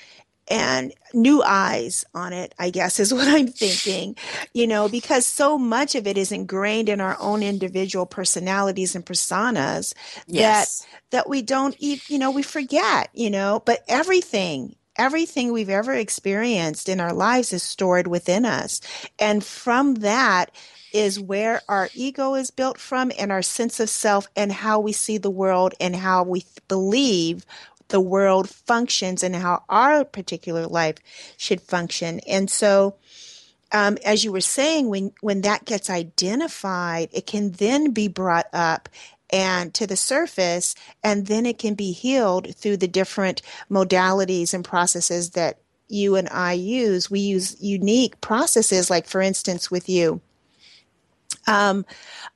[0.54, 4.16] and new eyes on it, I guess is what I'm thinking,
[4.54, 9.06] you know, because so much of it is ingrained in our own individual personalities and
[9.06, 9.94] personas
[10.28, 10.80] yes.
[10.80, 15.70] that, that we don't, eat, you know, we forget, you know, but everything, everything we've
[15.70, 18.80] ever experienced in our lives is stored within us.
[19.20, 20.52] And from that,
[20.94, 24.94] is where our ego is built from and our sense of self and how we
[24.94, 27.46] see the world and how we believe
[27.90, 30.98] the world functions and how our particular life
[31.38, 32.20] should function.
[32.28, 32.96] And so,
[33.72, 38.48] um, as you were saying, when when that gets identified, it can then be brought
[38.54, 38.90] up
[39.32, 44.64] and to the surface, and then it can be healed through the different modalities and
[44.64, 47.10] processes that you and I use.
[47.10, 50.22] We use unique processes, like for instance, with you.
[51.48, 51.86] Um,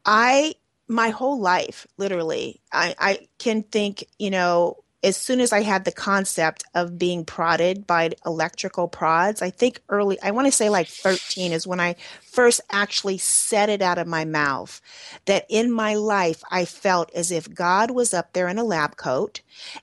[0.06, 0.56] I
[0.88, 5.86] my whole life, literally, I, I can think, you know, as soon as I had
[5.86, 10.70] the concept of being prodded by electrical prods, I think early, I want to say
[10.70, 14.82] like 13 is when I first actually said it out of my mouth
[15.26, 18.97] that in my life I felt as if God was up there in a lab
[18.97, 19.39] coat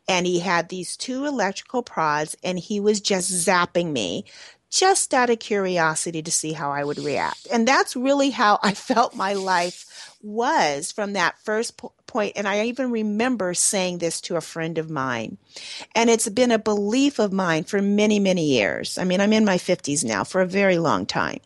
[0.07, 4.27] and he had these two electrical prods and he was just zapping me
[4.71, 7.47] just out of curiosity to see how I would react.
[7.51, 11.93] And that's really how I felt my life was from that first po-
[12.37, 15.37] And I even remember saying this to a friend of mine.
[15.97, 18.99] And it's been a belief of mine for many, many years.
[18.99, 21.41] I mean, I'm in my 50s now for a very long time.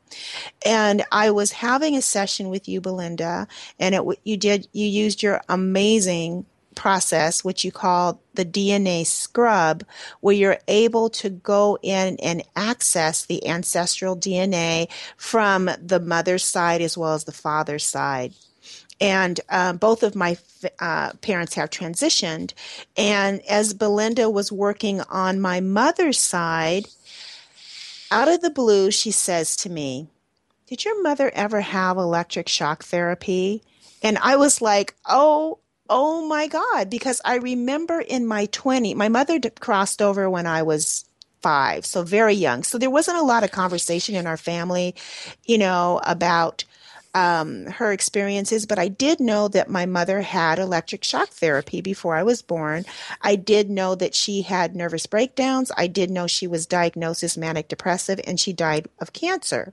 [0.65, 3.49] And I was having a session with you, Belinda,
[3.79, 9.85] and it you did you used your amazing process, which you call the DNA scrub,
[10.21, 16.81] where you're able to go in and access the ancestral DNA from the mother's side
[16.81, 18.33] as well as the father's side
[19.01, 20.37] and um, both of my
[20.81, 22.53] uh, parents have transitioned.
[22.97, 26.89] And as Belinda was working on my mother's side,
[28.11, 30.09] out of the blue, she says to me,
[30.67, 33.63] Did your mother ever have electric shock therapy?
[34.03, 39.09] And I was like, Oh, oh my God, because I remember in my 20, my
[39.09, 41.05] mother crossed over when I was
[41.41, 42.63] five, so very young.
[42.63, 44.95] So there wasn't a lot of conversation in our family,
[45.45, 46.65] you know, about
[47.15, 52.17] um, her experiences, but I did know that my mother had electric shock therapy before
[52.17, 52.85] I was born.
[53.23, 55.73] I did know that she had nervous breakdowns.
[55.77, 59.73] I did know she was diagnosed as manic depressive and she died of cancer.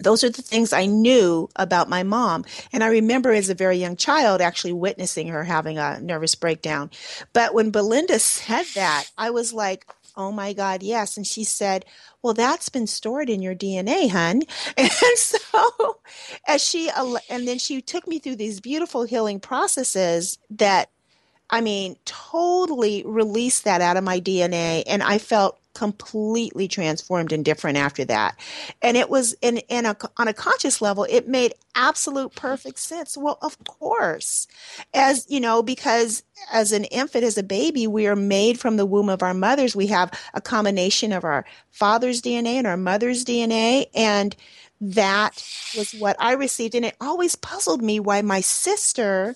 [0.00, 2.44] Those are the things I knew about my mom.
[2.72, 6.90] And I remember as a very young child actually witnessing her having a nervous breakdown.
[7.34, 9.86] But when Belinda said that, I was like,
[10.16, 11.16] oh my God, yes.
[11.16, 11.84] And she said,
[12.22, 14.42] well, that's been stored in your DNA, hun.
[14.76, 15.98] And so,
[16.46, 16.90] as she,
[17.28, 20.90] and then she took me through these beautiful healing processes that,
[21.48, 24.84] I mean, totally released that out of my DNA.
[24.86, 28.38] And I felt completely transformed and different after that.
[28.82, 33.16] And it was in, in a, on a conscious level, it made absolute perfect sense.
[33.16, 34.46] Well, of course,
[34.92, 36.22] as you know, because
[36.52, 39.74] as an infant, as a baby, we are made from the womb of our mothers.
[39.74, 43.86] We have a combination of our father's DNA and our mother's DNA.
[43.94, 44.36] And
[44.82, 45.42] that
[45.78, 46.74] was what I received.
[46.74, 49.34] And it always puzzled me why my sister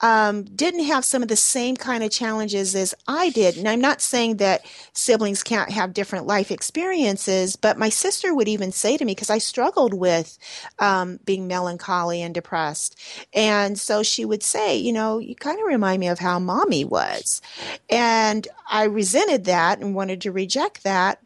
[0.00, 3.56] um, didn't have some of the same kind of challenges as I did.
[3.56, 8.48] And I'm not saying that siblings can't have different life experiences, but my sister would
[8.48, 10.38] even say to me, because I struggled with
[10.78, 12.98] um, being melancholy and depressed.
[13.34, 16.84] And so she would say, you know, you kind of remind me of how mommy
[16.84, 17.42] was.
[17.90, 21.20] And I resented that and wanted to reject that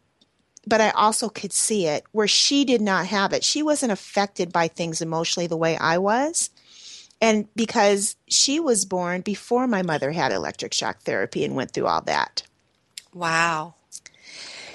[0.67, 3.43] but I also could see it where she did not have it.
[3.43, 6.49] She wasn't affected by things emotionally the way I was.
[7.21, 11.87] And because she was born before my mother had electric shock therapy and went through
[11.87, 12.43] all that.
[13.13, 13.75] Wow.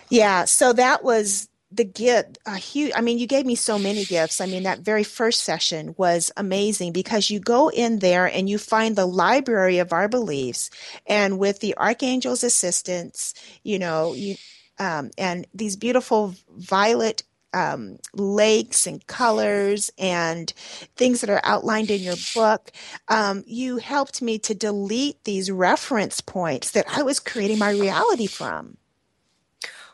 [0.09, 4.05] Yeah, so that was the gift a huge i mean you gave me so many
[4.05, 8.51] gifts i mean that very first session was amazing because you go in there and
[8.51, 10.71] you find the library of our beliefs
[11.07, 14.35] and with the archangel's assistance you know you
[14.79, 17.23] um, and these beautiful violet
[17.53, 20.53] um, lakes and colors and
[20.97, 22.71] things that are outlined in your book.
[23.09, 28.27] Um, you helped me to delete these reference points that I was creating my reality
[28.27, 28.77] from.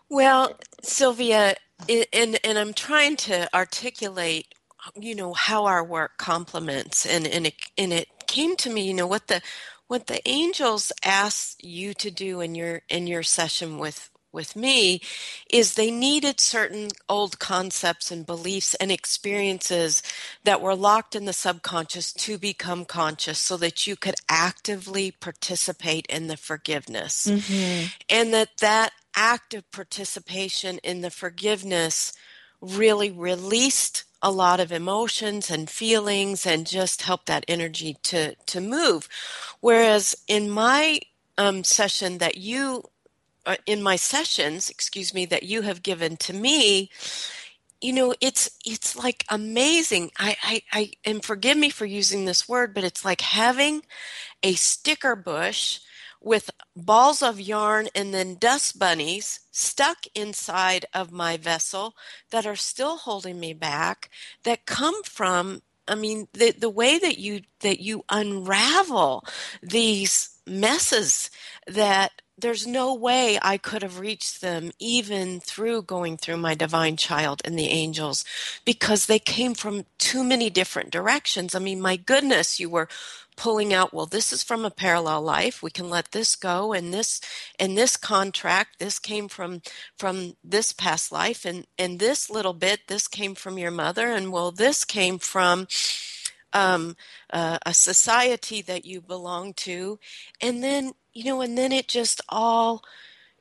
[0.09, 1.57] Well, Sylvia,
[1.89, 4.55] and and I'm trying to articulate,
[4.95, 8.95] you know, how our work complements, and and it and it came to me, you
[8.95, 9.43] know, what the
[9.89, 15.01] what the angels asked you to do in your in your session with with me
[15.51, 20.03] is they needed certain old concepts and beliefs and experiences
[20.45, 26.07] that were locked in the subconscious to become conscious so that you could actively participate
[26.07, 27.27] in the forgiveness.
[27.27, 27.87] Mm-hmm.
[28.09, 32.13] And that that active participation in the forgiveness
[32.61, 38.61] really released a lot of emotions and feelings and just helped that energy to to
[38.61, 39.09] move
[39.61, 40.99] whereas in my
[41.39, 42.83] um, session that you
[43.47, 46.91] uh, in my sessions, excuse me, that you have given to me,
[47.81, 50.11] you know, it's it's like amazing.
[50.19, 53.83] I, I, I and forgive me for using this word, but it's like having
[54.43, 55.81] a sticker bush
[56.21, 61.95] with balls of yarn and then dust bunnies stuck inside of my vessel
[62.31, 64.11] that are still holding me back
[64.45, 69.25] that come from I mean the the way that you that you unravel
[69.63, 71.31] these messes
[71.67, 76.97] that there's no way I could have reached them even through going through my divine
[76.97, 78.25] child and the angels
[78.65, 81.55] because they came from too many different directions.
[81.55, 82.89] I mean, my goodness, you were
[83.37, 86.93] pulling out well this is from a parallel life we can let this go and
[86.93, 87.21] this
[87.61, 89.61] and this contract this came from
[89.99, 94.33] from this past life and and this little bit this came from your mother and
[94.33, 95.67] well this came from
[96.55, 96.97] um,
[97.31, 99.99] uh, a society that you belong to
[100.41, 102.85] and then you know and then it just all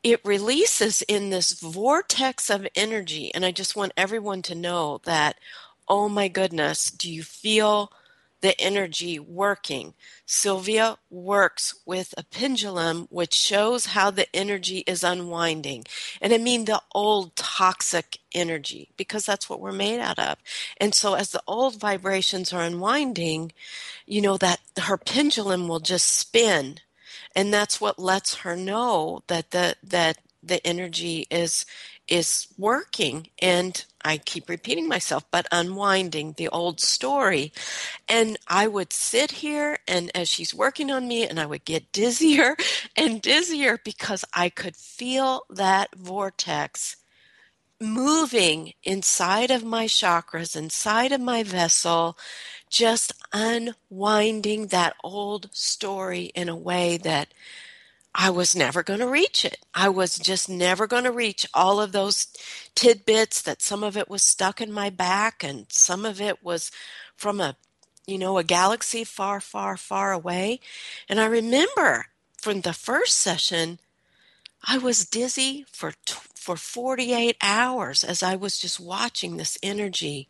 [0.03, 5.35] it releases in this vortex of energy and i just want everyone to know that
[5.87, 7.91] oh my goodness do you feel
[8.45, 9.95] the energy working.
[10.27, 15.85] Sylvia works with a pendulum which shows how the energy is unwinding.
[16.21, 20.37] And I mean the old toxic energy because that's what we're made out of.
[20.77, 23.51] And so as the old vibrations are unwinding,
[24.05, 26.81] you know that her pendulum will just spin
[27.35, 31.65] and that's what lets her know that the that the energy is
[32.07, 37.51] is working and I keep repeating myself, but unwinding the old story.
[38.07, 41.91] And I would sit here and as she's working on me and I would get
[41.91, 42.55] dizzier
[42.95, 46.97] and dizzier because I could feel that vortex
[47.81, 52.17] moving inside of my chakras, inside of my vessel,
[52.75, 57.33] just unwinding that old story in a way that
[58.13, 59.59] I was never going to reach it.
[59.73, 62.27] I was just never going to reach all of those
[62.75, 66.69] tidbits that some of it was stuck in my back and some of it was
[67.15, 67.55] from a
[68.05, 70.59] you know a galaxy far far far away.
[71.07, 72.07] And I remember
[72.41, 73.79] from the first session
[74.67, 75.93] I was dizzy for
[76.35, 80.27] for 48 hours as I was just watching this energy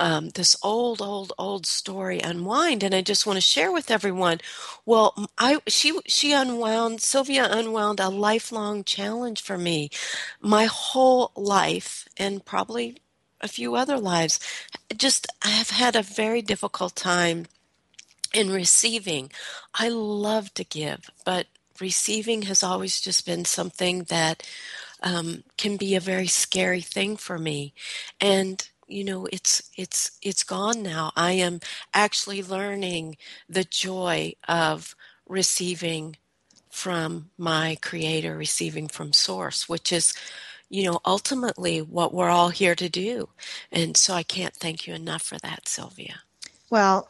[0.00, 4.40] um, this old, old, old story unwind, and I just want to share with everyone.
[4.86, 9.90] Well, I she she unwound Sylvia unwound a lifelong challenge for me,
[10.40, 12.96] my whole life, and probably
[13.42, 14.40] a few other lives.
[14.96, 17.46] Just I have had a very difficult time
[18.32, 19.30] in receiving.
[19.74, 21.46] I love to give, but
[21.78, 24.48] receiving has always just been something that
[25.02, 27.74] um, can be a very scary thing for me,
[28.18, 31.12] and you know it's it's it's gone now.
[31.16, 31.60] I am
[31.94, 33.16] actually learning
[33.48, 34.94] the joy of
[35.28, 36.16] receiving
[36.70, 40.14] from my creator receiving from source which is
[40.68, 43.28] you know ultimately what we're all here to do.
[43.72, 46.20] And so i can't thank you enough for that sylvia.
[46.70, 47.08] Well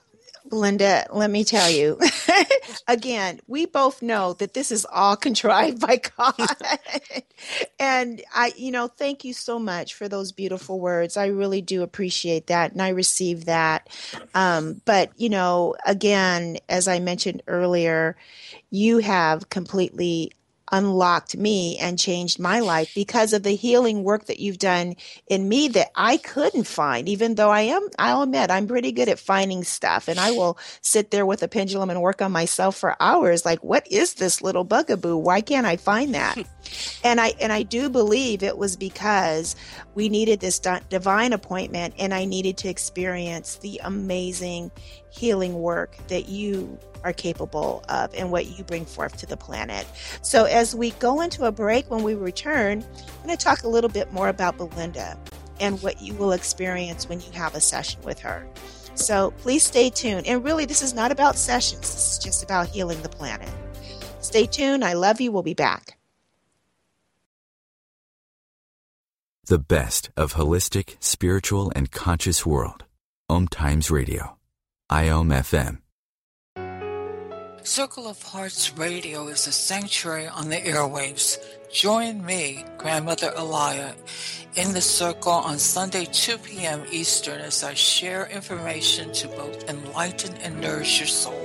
[0.50, 1.98] Linda, let me tell you
[2.88, 6.34] again, we both know that this is all contrived by God.
[7.80, 11.16] and I, you know, thank you so much for those beautiful words.
[11.16, 12.72] I really do appreciate that.
[12.72, 13.88] And I receive that.
[14.34, 18.16] Um, but, you know, again, as I mentioned earlier,
[18.70, 20.32] you have completely
[20.72, 24.94] unlocked me and changed my life because of the healing work that you've done
[25.26, 29.08] in me that I couldn't find, even though I am, I'll admit, I'm pretty good
[29.08, 30.08] at finding stuff.
[30.08, 33.44] And I will sit there with a pendulum and work on myself for hours.
[33.44, 35.16] Like, what is this little bugaboo?
[35.16, 36.38] Why can't I find that?
[37.04, 39.56] and I, and I do believe it was because
[39.94, 44.70] we needed this divine appointment and I needed to experience the amazing
[45.10, 49.86] healing work that you are capable of and what you bring forth to the planet.
[50.22, 53.68] So, as we go into a break, when we return, I'm going to talk a
[53.68, 55.18] little bit more about Belinda
[55.60, 58.46] and what you will experience when you have a session with her.
[58.94, 60.26] So, please stay tuned.
[60.26, 63.50] And really, this is not about sessions, this is just about healing the planet.
[64.20, 64.84] Stay tuned.
[64.84, 65.32] I love you.
[65.32, 65.96] We'll be back.
[69.46, 72.84] The best of holistic, spiritual, and conscious world.
[73.28, 74.39] Om Times Radio.
[74.90, 75.78] IOM FM.
[77.64, 81.38] Circle of Hearts Radio is a sanctuary on the airwaves.
[81.72, 83.94] Join me, Grandmother Elia,
[84.56, 86.82] in the circle on Sunday, 2 p.m.
[86.90, 91.38] Eastern as I share information to both enlighten and nourish your soul.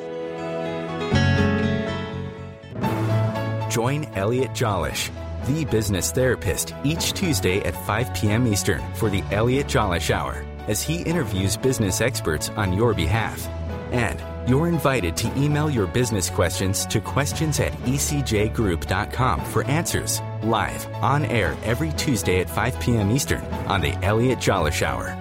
[3.69, 5.11] Join Elliot Jolish,
[5.45, 8.47] the business therapist, each Tuesday at 5 p.m.
[8.47, 13.47] Eastern for the Elliot Jolish Hour as he interviews business experts on your behalf.
[13.91, 20.85] And you're invited to email your business questions to questions at ecjgroup.com for answers live
[21.03, 23.11] on air every Tuesday at 5 p.m.
[23.11, 25.15] Eastern on the Elliot Jolish Hour.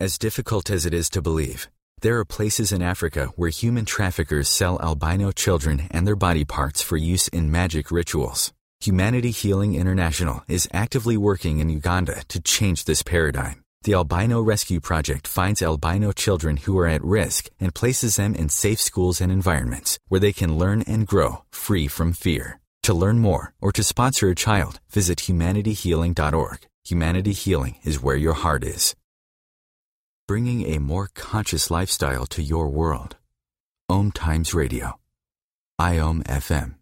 [0.00, 1.68] As difficult as it is to believe,
[2.02, 6.80] there are places in Africa where human traffickers sell albino children and their body parts
[6.82, 8.52] for use in magic rituals.
[8.88, 13.64] Humanity Healing International is actively working in Uganda to change this paradigm.
[13.82, 18.48] The Albino Rescue Project finds albino children who are at risk and places them in
[18.48, 22.60] safe schools and environments where they can learn and grow free from fear.
[22.84, 26.58] To learn more or to sponsor a child, visit humanityhealing.org.
[26.84, 28.94] Humanity Healing is where your heart is.
[30.28, 33.16] bringing a more conscious lifestyle to your world.
[33.88, 34.98] Om Times Radio.
[35.80, 36.77] IOM FM.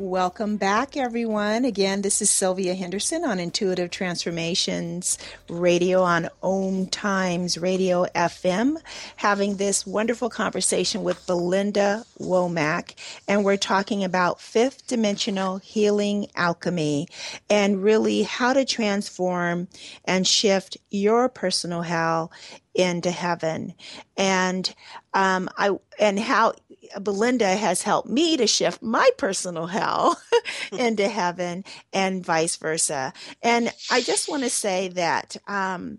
[0.00, 1.66] Welcome back, everyone.
[1.66, 8.78] Again, this is Sylvia Henderson on Intuitive Transformations Radio on Om Times Radio FM,
[9.16, 12.94] having this wonderful conversation with Belinda Womack.
[13.28, 17.06] And we're talking about fifth dimensional healing alchemy
[17.50, 19.68] and really how to transform
[20.06, 22.32] and shift your personal hell
[22.74, 23.74] into heaven
[24.16, 24.74] and
[25.12, 26.54] um, I and how
[27.00, 30.20] Belinda has helped me to shift my personal hell
[30.72, 33.12] into heaven and vice versa.
[33.42, 35.98] And I just want to say that um,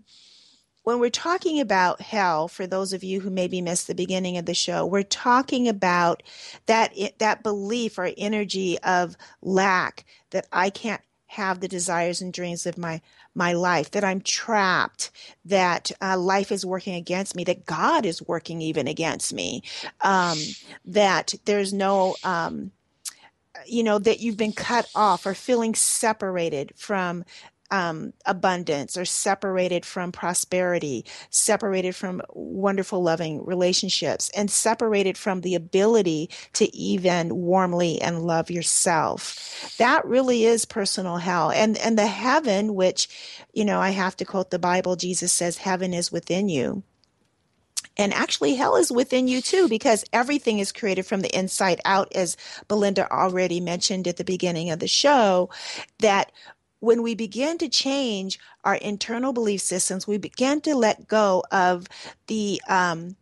[0.82, 4.46] when we're talking about hell, for those of you who maybe missed the beginning of
[4.46, 6.22] the show, we're talking about
[6.66, 12.66] that that belief or energy of lack that I can't have the desires and dreams
[12.66, 13.00] of my
[13.34, 15.10] my life, that I'm trapped,
[15.44, 19.62] that uh, life is working against me, that God is working even against me,
[20.02, 20.38] um,
[20.84, 22.72] that there's no, um,
[23.66, 27.24] you know, that you've been cut off or feeling separated from
[27.72, 35.54] um, abundance or separated from prosperity, separated from wonderful, loving relationships, and separated from the
[35.54, 39.74] ability to even warmly and love yourself.
[39.78, 41.50] That really is personal hell.
[41.50, 43.08] And, and the heaven, which,
[43.52, 46.82] you know, I have to quote the Bible, Jesus says, heaven is within you.
[47.96, 52.10] And actually, hell is within you too, because everything is created from the inside out,
[52.14, 52.36] as
[52.68, 55.50] Belinda already mentioned at the beginning of the show,
[55.98, 56.32] that
[56.82, 61.86] when we begin to change our internal belief systems, we begin to let go of
[62.26, 63.14] the um,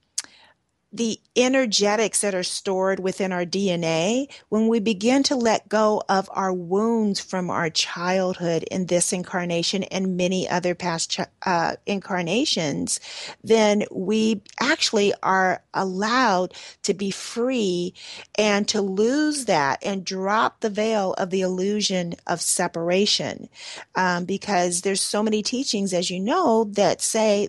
[0.92, 6.28] the energetics that are stored within our DNA, when we begin to let go of
[6.32, 12.98] our wounds from our childhood in this incarnation and many other past uh, incarnations,
[13.44, 17.94] then we actually are allowed to be free
[18.36, 23.48] and to lose that and drop the veil of the illusion of separation.
[23.94, 27.48] Um, because there's so many teachings, as you know, that say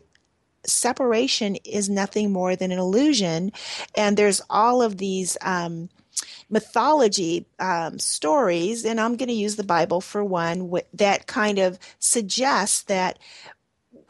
[0.66, 3.52] separation is nothing more than an illusion.
[3.96, 5.90] And there's all of these um,
[6.50, 11.80] mythology um, stories, and I'm going to use the Bible for one, that kind of
[12.00, 13.20] suggests that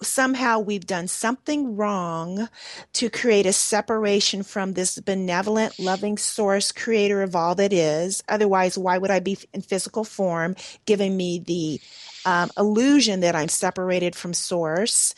[0.01, 2.49] somehow we've done something wrong
[2.93, 8.23] to create a separation from this benevolent, loving source, creator of all that is.
[8.27, 11.79] Otherwise, why would I be in physical form giving me the
[12.25, 15.13] um, illusion that I'm separated from source?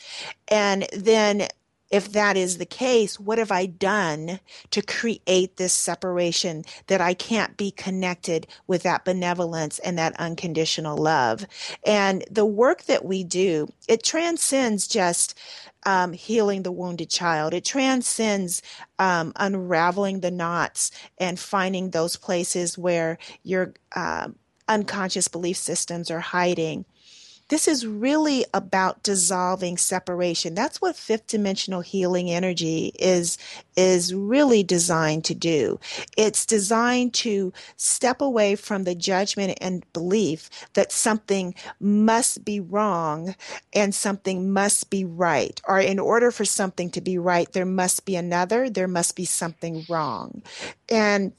[0.48, 1.48] And then
[1.90, 4.40] if that is the case, what have I done
[4.70, 10.96] to create this separation that I can't be connected with that benevolence and that unconditional
[10.96, 11.46] love?
[11.86, 15.38] And the work that we do, it transcends just
[15.86, 17.54] um, healing the wounded child.
[17.54, 18.60] It transcends
[18.98, 24.28] um, unraveling the knots and finding those places where your uh,
[24.66, 26.86] unconscious belief systems are hiding.
[27.48, 30.54] This is really about dissolving separation.
[30.54, 33.36] That's what fifth dimensional healing energy is,
[33.76, 35.78] is really designed to do.
[36.16, 43.34] It's designed to step away from the judgment and belief that something must be wrong
[43.74, 45.60] and something must be right.
[45.68, 49.26] Or in order for something to be right, there must be another, there must be
[49.26, 50.42] something wrong.
[50.88, 51.32] And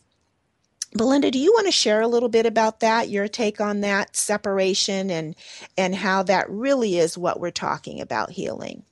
[0.96, 4.16] Belinda, do you want to share a little bit about that, your take on that
[4.16, 5.36] separation and
[5.78, 8.84] and how that really is what we're talking about healing?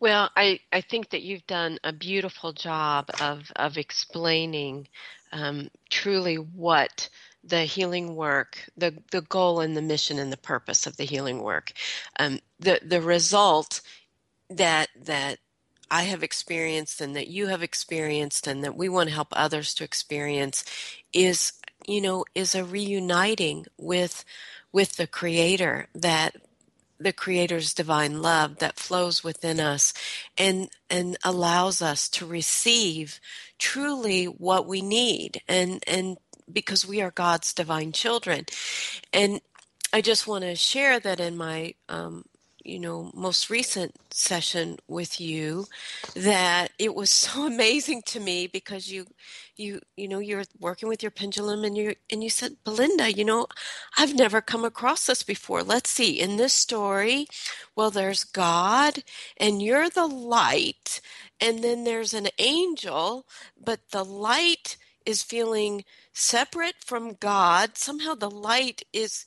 [0.00, 4.88] Well, I, I think that you've done a beautiful job of, of explaining
[5.32, 7.08] um, truly what
[7.42, 11.42] the healing work, the, the goal and the mission and the purpose of the healing
[11.42, 11.72] work.
[12.18, 13.80] Um, the, the result
[14.50, 15.38] that, that
[15.90, 19.74] I have experienced and that you have experienced and that we want to help others
[19.74, 20.64] to experience
[21.12, 21.52] is
[21.86, 24.24] you know is a reuniting with
[24.72, 26.36] with the creator that
[26.98, 29.92] the creator's divine love that flows within us
[30.38, 33.20] and and allows us to receive
[33.58, 36.16] truly what we need and and
[36.52, 38.44] because we are God's divine children.
[39.12, 39.40] And
[39.92, 42.24] I just want to share that in my um,
[42.66, 45.66] you know most recent session with you
[46.14, 49.06] that it was so amazing to me because you
[49.56, 53.24] you you know you're working with your pendulum and you and you said Belinda you
[53.24, 53.46] know
[53.98, 55.62] I've never come across this before.
[55.62, 56.20] Let's see.
[56.20, 57.26] In this story
[57.76, 59.04] well there's God
[59.36, 61.00] and you're the light
[61.40, 63.26] and then there's an angel
[63.62, 67.78] but the light is feeling separate from God.
[67.78, 69.26] Somehow the light is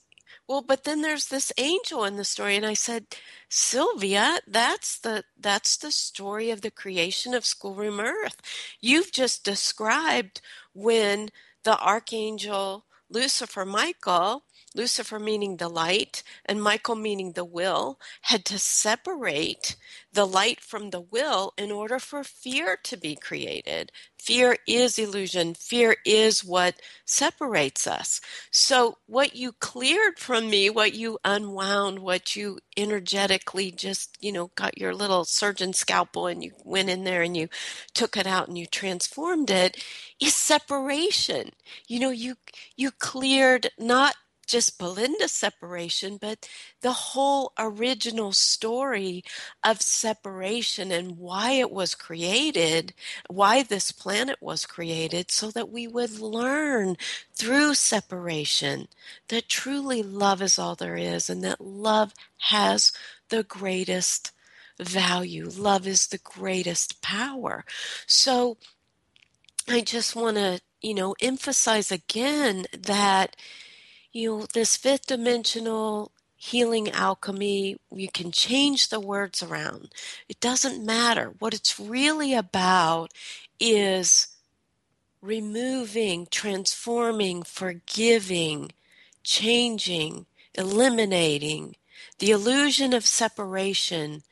[0.49, 2.57] well, but then there's this angel in the story.
[2.57, 3.05] And I said,
[3.49, 8.41] Sylvia, that's the that's the story of the creation of schoolroom earth.
[8.81, 10.41] You've just described
[10.73, 11.29] when
[11.63, 14.43] the archangel Lucifer Michael
[14.75, 19.75] Lucifer meaning the light and Michael meaning the will, had to separate
[20.13, 23.91] the light from the will in order for fear to be created.
[24.17, 25.53] Fear is illusion.
[25.53, 28.21] Fear is what separates us.
[28.51, 34.51] So, what you cleared from me, what you unwound, what you energetically just, you know,
[34.55, 37.49] got your little surgeon scalpel and you went in there and you
[37.93, 39.83] took it out and you transformed it,
[40.19, 41.51] is separation.
[41.87, 42.35] You know, you
[42.75, 44.15] you cleared not
[44.49, 46.49] just Belinda's separation, but
[46.81, 49.23] the whole original story
[49.63, 52.93] of separation and why it was created,
[53.29, 56.97] why this planet was created, so that we would learn
[57.33, 58.87] through separation
[59.27, 62.91] that truly love is all there is and that love has
[63.29, 64.31] the greatest
[64.79, 65.49] value.
[65.49, 67.63] Love is the greatest power.
[68.07, 68.57] So
[69.67, 73.35] I just want to, you know, emphasize again that
[74.11, 79.89] you know, this fifth dimensional healing alchemy, you can change the words around.
[80.27, 81.33] It doesn't matter.
[81.39, 83.11] What it's really about
[83.59, 84.27] is
[85.21, 88.71] removing, transforming, forgiving,
[89.23, 91.75] changing, eliminating
[92.19, 94.23] the illusion of separation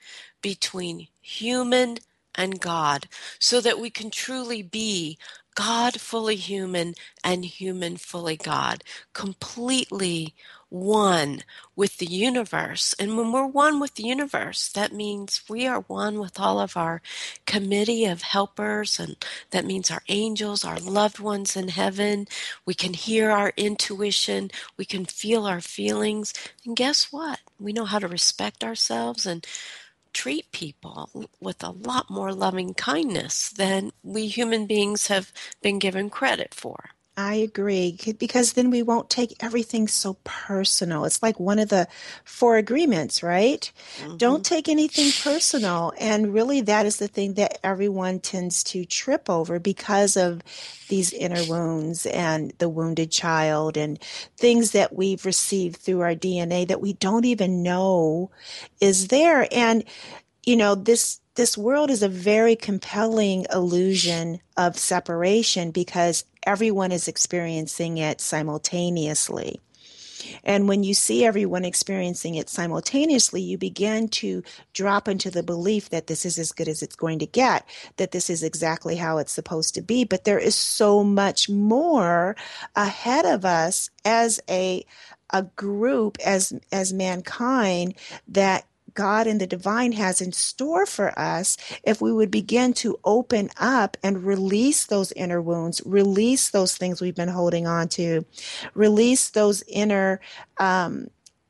[0.41, 1.97] between human
[2.35, 3.07] and God
[3.39, 5.17] so that we can truly be
[5.57, 6.95] God fully human
[7.25, 10.35] and human fully God, completely
[10.69, 11.43] one
[11.75, 12.95] with the universe.
[12.99, 16.77] And when we're one with the universe, that means we are one with all of
[16.77, 17.01] our
[17.47, 19.17] committee of helpers, and
[19.51, 22.27] that means our angels, our loved ones in heaven.
[22.65, 26.33] We can hear our intuition, we can feel our feelings.
[26.65, 27.41] And guess what?
[27.59, 29.47] We know how to respect ourselves and
[30.13, 31.09] treat people
[31.41, 36.91] with a lot more loving kindness than we human beings have been given credit for.
[37.19, 41.03] I agree because then we won't take everything so personal.
[41.03, 41.87] It's like one of the
[42.23, 43.71] four agreements, right?
[44.01, 44.17] Mm-hmm.
[44.17, 45.93] Don't take anything personal.
[45.99, 50.43] And really, that is the thing that everyone tends to trip over because of
[50.89, 53.97] these inner wounds and the wounded child and
[54.37, 58.29] things that we've received through our DNA that we don't even know
[58.79, 59.47] is there.
[59.51, 59.83] And,
[60.45, 67.07] you know, this this world is a very compelling illusion of separation because everyone is
[67.07, 69.59] experiencing it simultaneously.
[70.43, 74.43] And when you see everyone experiencing it simultaneously, you begin to
[74.73, 77.67] drop into the belief that this is as good as it's going to get,
[77.97, 80.05] that this is exactly how it's supposed to be.
[80.05, 82.35] But there is so much more
[82.75, 84.85] ahead of us as a
[85.31, 87.93] a group as as mankind
[88.29, 88.65] that
[88.97, 93.51] God and the divine has in store for us if we would begin to open
[93.57, 98.25] up and release those inner wounds, release those things we've been holding on to,
[98.73, 100.19] release those inner
[100.57, 101.09] um,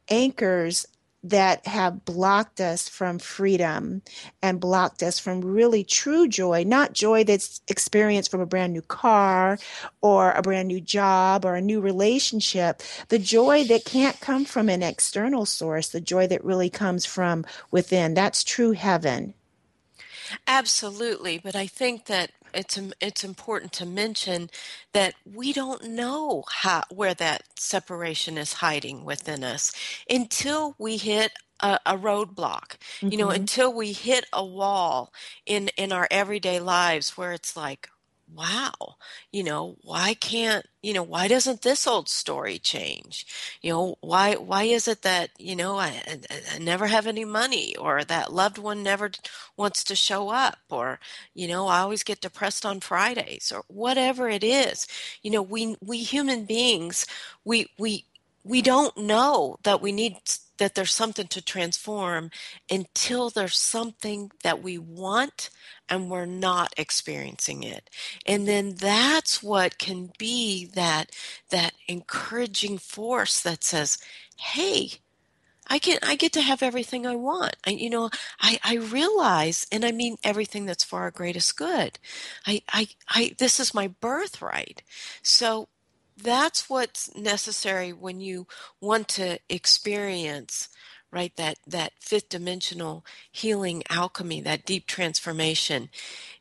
[0.10, 0.86] anchors
[1.30, 4.02] that have blocked us from freedom
[4.42, 8.82] and blocked us from really true joy, not joy that's experienced from a brand new
[8.82, 9.58] car
[10.02, 14.70] or a brand new job or a new relationship, the joy that can't come from
[14.70, 18.14] an external source, the joy that really comes from within.
[18.14, 19.34] That's true heaven.
[20.48, 24.50] Absolutely, but I think that it's it's important to mention
[24.94, 29.74] that we don't know how where that separation is hiding within us
[30.10, 32.78] until we hit a, a roadblock.
[33.00, 33.12] Mm-hmm.
[33.12, 33.42] You know, mm-hmm.
[33.42, 35.14] until we hit a wall
[35.46, 37.90] in in our everyday lives where it's like,
[38.34, 38.96] wow,
[39.32, 43.26] you know, why can't, you know, why doesn't this old story change?
[43.62, 46.02] You know, why, why is it that, you know, I,
[46.54, 49.12] I, never have any money or that loved one never
[49.56, 51.00] wants to show up or,
[51.34, 54.88] you know, I always get depressed on Fridays or whatever it is.
[55.24, 57.06] You know, we, we human beings,
[57.46, 58.06] we, we,
[58.44, 60.18] we don't know that we need
[60.58, 62.30] that there's something to transform
[62.70, 65.50] until there's something that we want
[65.90, 67.90] and we're not experiencing it
[68.26, 71.12] and then that's what can be that
[71.50, 73.98] that encouraging force that says
[74.38, 74.92] hey
[75.68, 77.56] I get I get to have everything I want.
[77.66, 82.00] I, you know, I, I realize, and I mean everything that's for our greatest good.
[82.46, 84.82] I, I, I this is my birthright.
[85.22, 85.68] So
[86.18, 88.48] that's what's necessary when you
[88.82, 90.70] want to experience
[91.12, 95.90] right that that fifth dimensional healing alchemy that deep transformation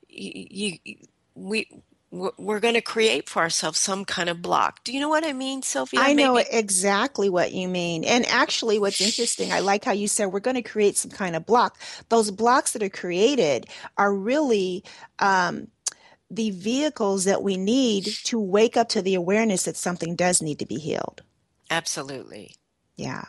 [0.08, 0.96] you, you
[1.34, 1.68] we
[2.10, 4.82] we're going to create for ourselves some kind of block.
[4.84, 6.00] Do you know what I mean, Sylvia?
[6.00, 8.04] I know Maybe- exactly what you mean.
[8.04, 11.36] And actually, what's interesting, I like how you said we're going to create some kind
[11.36, 11.78] of block.
[12.08, 13.66] Those blocks that are created
[13.98, 14.84] are really
[15.18, 15.68] um,
[16.30, 20.58] the vehicles that we need to wake up to the awareness that something does need
[20.58, 21.22] to be healed.
[21.70, 22.56] Absolutely.
[22.96, 23.26] Yeah.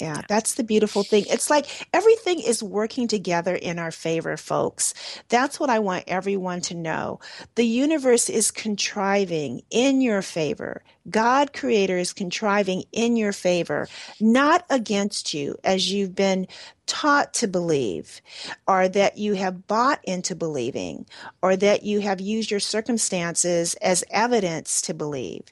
[0.00, 1.24] Yeah, that's the beautiful thing.
[1.28, 4.94] It's like everything is working together in our favor, folks.
[5.28, 7.20] That's what I want everyone to know.
[7.56, 10.82] The universe is contriving in your favor.
[11.08, 13.88] God, Creator, is contriving in your favor,
[14.20, 16.46] not against you, as you've been
[16.86, 18.20] taught to believe,
[18.66, 21.06] or that you have bought into believing,
[21.42, 25.44] or that you have used your circumstances as evidence to believe.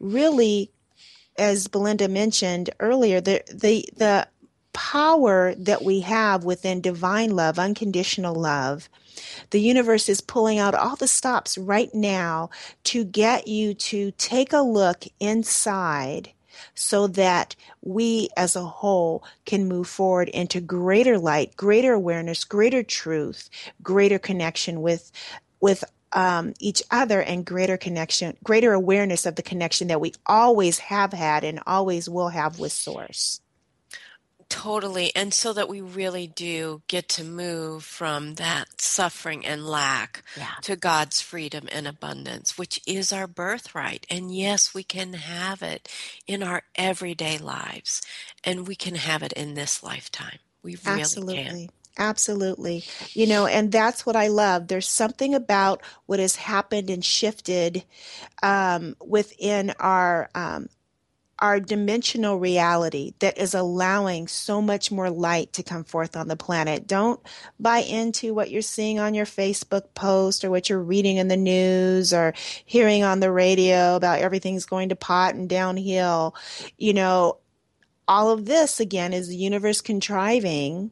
[0.00, 0.70] Really,
[1.38, 4.28] as Belinda mentioned earlier, the the the
[4.72, 8.88] power that we have within divine love, unconditional love.
[9.50, 12.50] The universe is pulling out all the stops right now
[12.84, 16.30] to get you to take a look inside
[16.74, 22.82] so that we as a whole can move forward into greater light, greater awareness, greater
[22.82, 23.48] truth,
[23.82, 25.10] greater connection with
[25.60, 30.78] with um, each other and greater connection, greater awareness of the connection that we always
[30.78, 33.40] have had and always will have with Source.
[34.48, 35.14] Totally.
[35.14, 40.54] And so that we really do get to move from that suffering and lack yeah.
[40.62, 44.06] to God's freedom and abundance, which is our birthright.
[44.08, 45.88] And yes, we can have it
[46.26, 48.00] in our everyday lives,
[48.42, 50.38] and we can have it in this lifetime.
[50.62, 51.44] We really Absolutely.
[51.44, 51.68] can.
[51.98, 52.84] Absolutely.
[53.12, 54.68] You know, and that's what I love.
[54.68, 57.84] There's something about what has happened and shifted
[58.40, 60.68] um, within our um,
[61.40, 66.36] our dimensional reality that is allowing so much more light to come forth on the
[66.36, 66.86] planet.
[66.86, 67.20] Don't
[67.60, 71.36] buy into what you're seeing on your Facebook post or what you're reading in the
[71.36, 72.34] news or
[72.64, 76.34] hearing on the radio about everything's going to pot and downhill.
[76.76, 77.38] You know,
[78.08, 80.90] all of this again is the universe contriving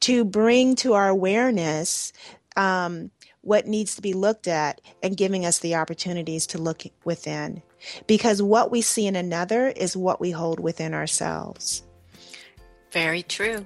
[0.00, 2.12] to bring to our awareness
[2.56, 3.10] um,
[3.42, 7.62] what needs to be looked at and giving us the opportunities to look within.
[8.06, 11.82] Because what we see in another is what we hold within ourselves.
[12.90, 13.64] Very true.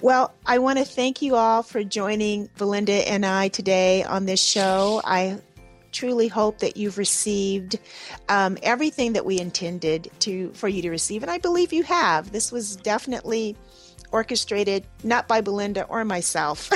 [0.00, 4.42] Well, I want to thank you all for joining Belinda and I today on this
[4.42, 5.00] show.
[5.04, 5.38] I
[5.92, 7.78] truly hope that you've received
[8.28, 12.32] um, everything that we intended to for you to receive, and I believe you have.
[12.32, 13.56] This was definitely
[14.12, 16.70] orchestrated not by Belinda or myself,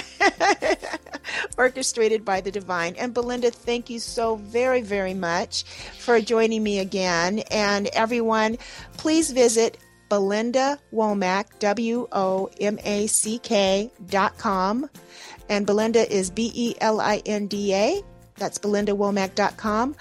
[1.59, 2.95] orchestrated by the divine.
[2.97, 5.65] And Belinda, thank you so very, very much
[5.99, 7.41] for joining me again.
[7.51, 8.59] And everyone,
[8.97, 9.79] please visit
[10.09, 14.89] Belinda Womack, W O M A C K dot com.
[15.49, 18.03] And Belinda is B E L I N D A.
[18.37, 19.97] That's belindawomack.com.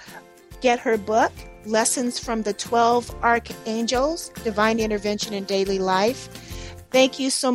[0.62, 1.32] Get her book,
[1.66, 6.51] Lessons from the 12 Archangels Divine Intervention in Daily Life.
[6.92, 7.50] Thank you so much.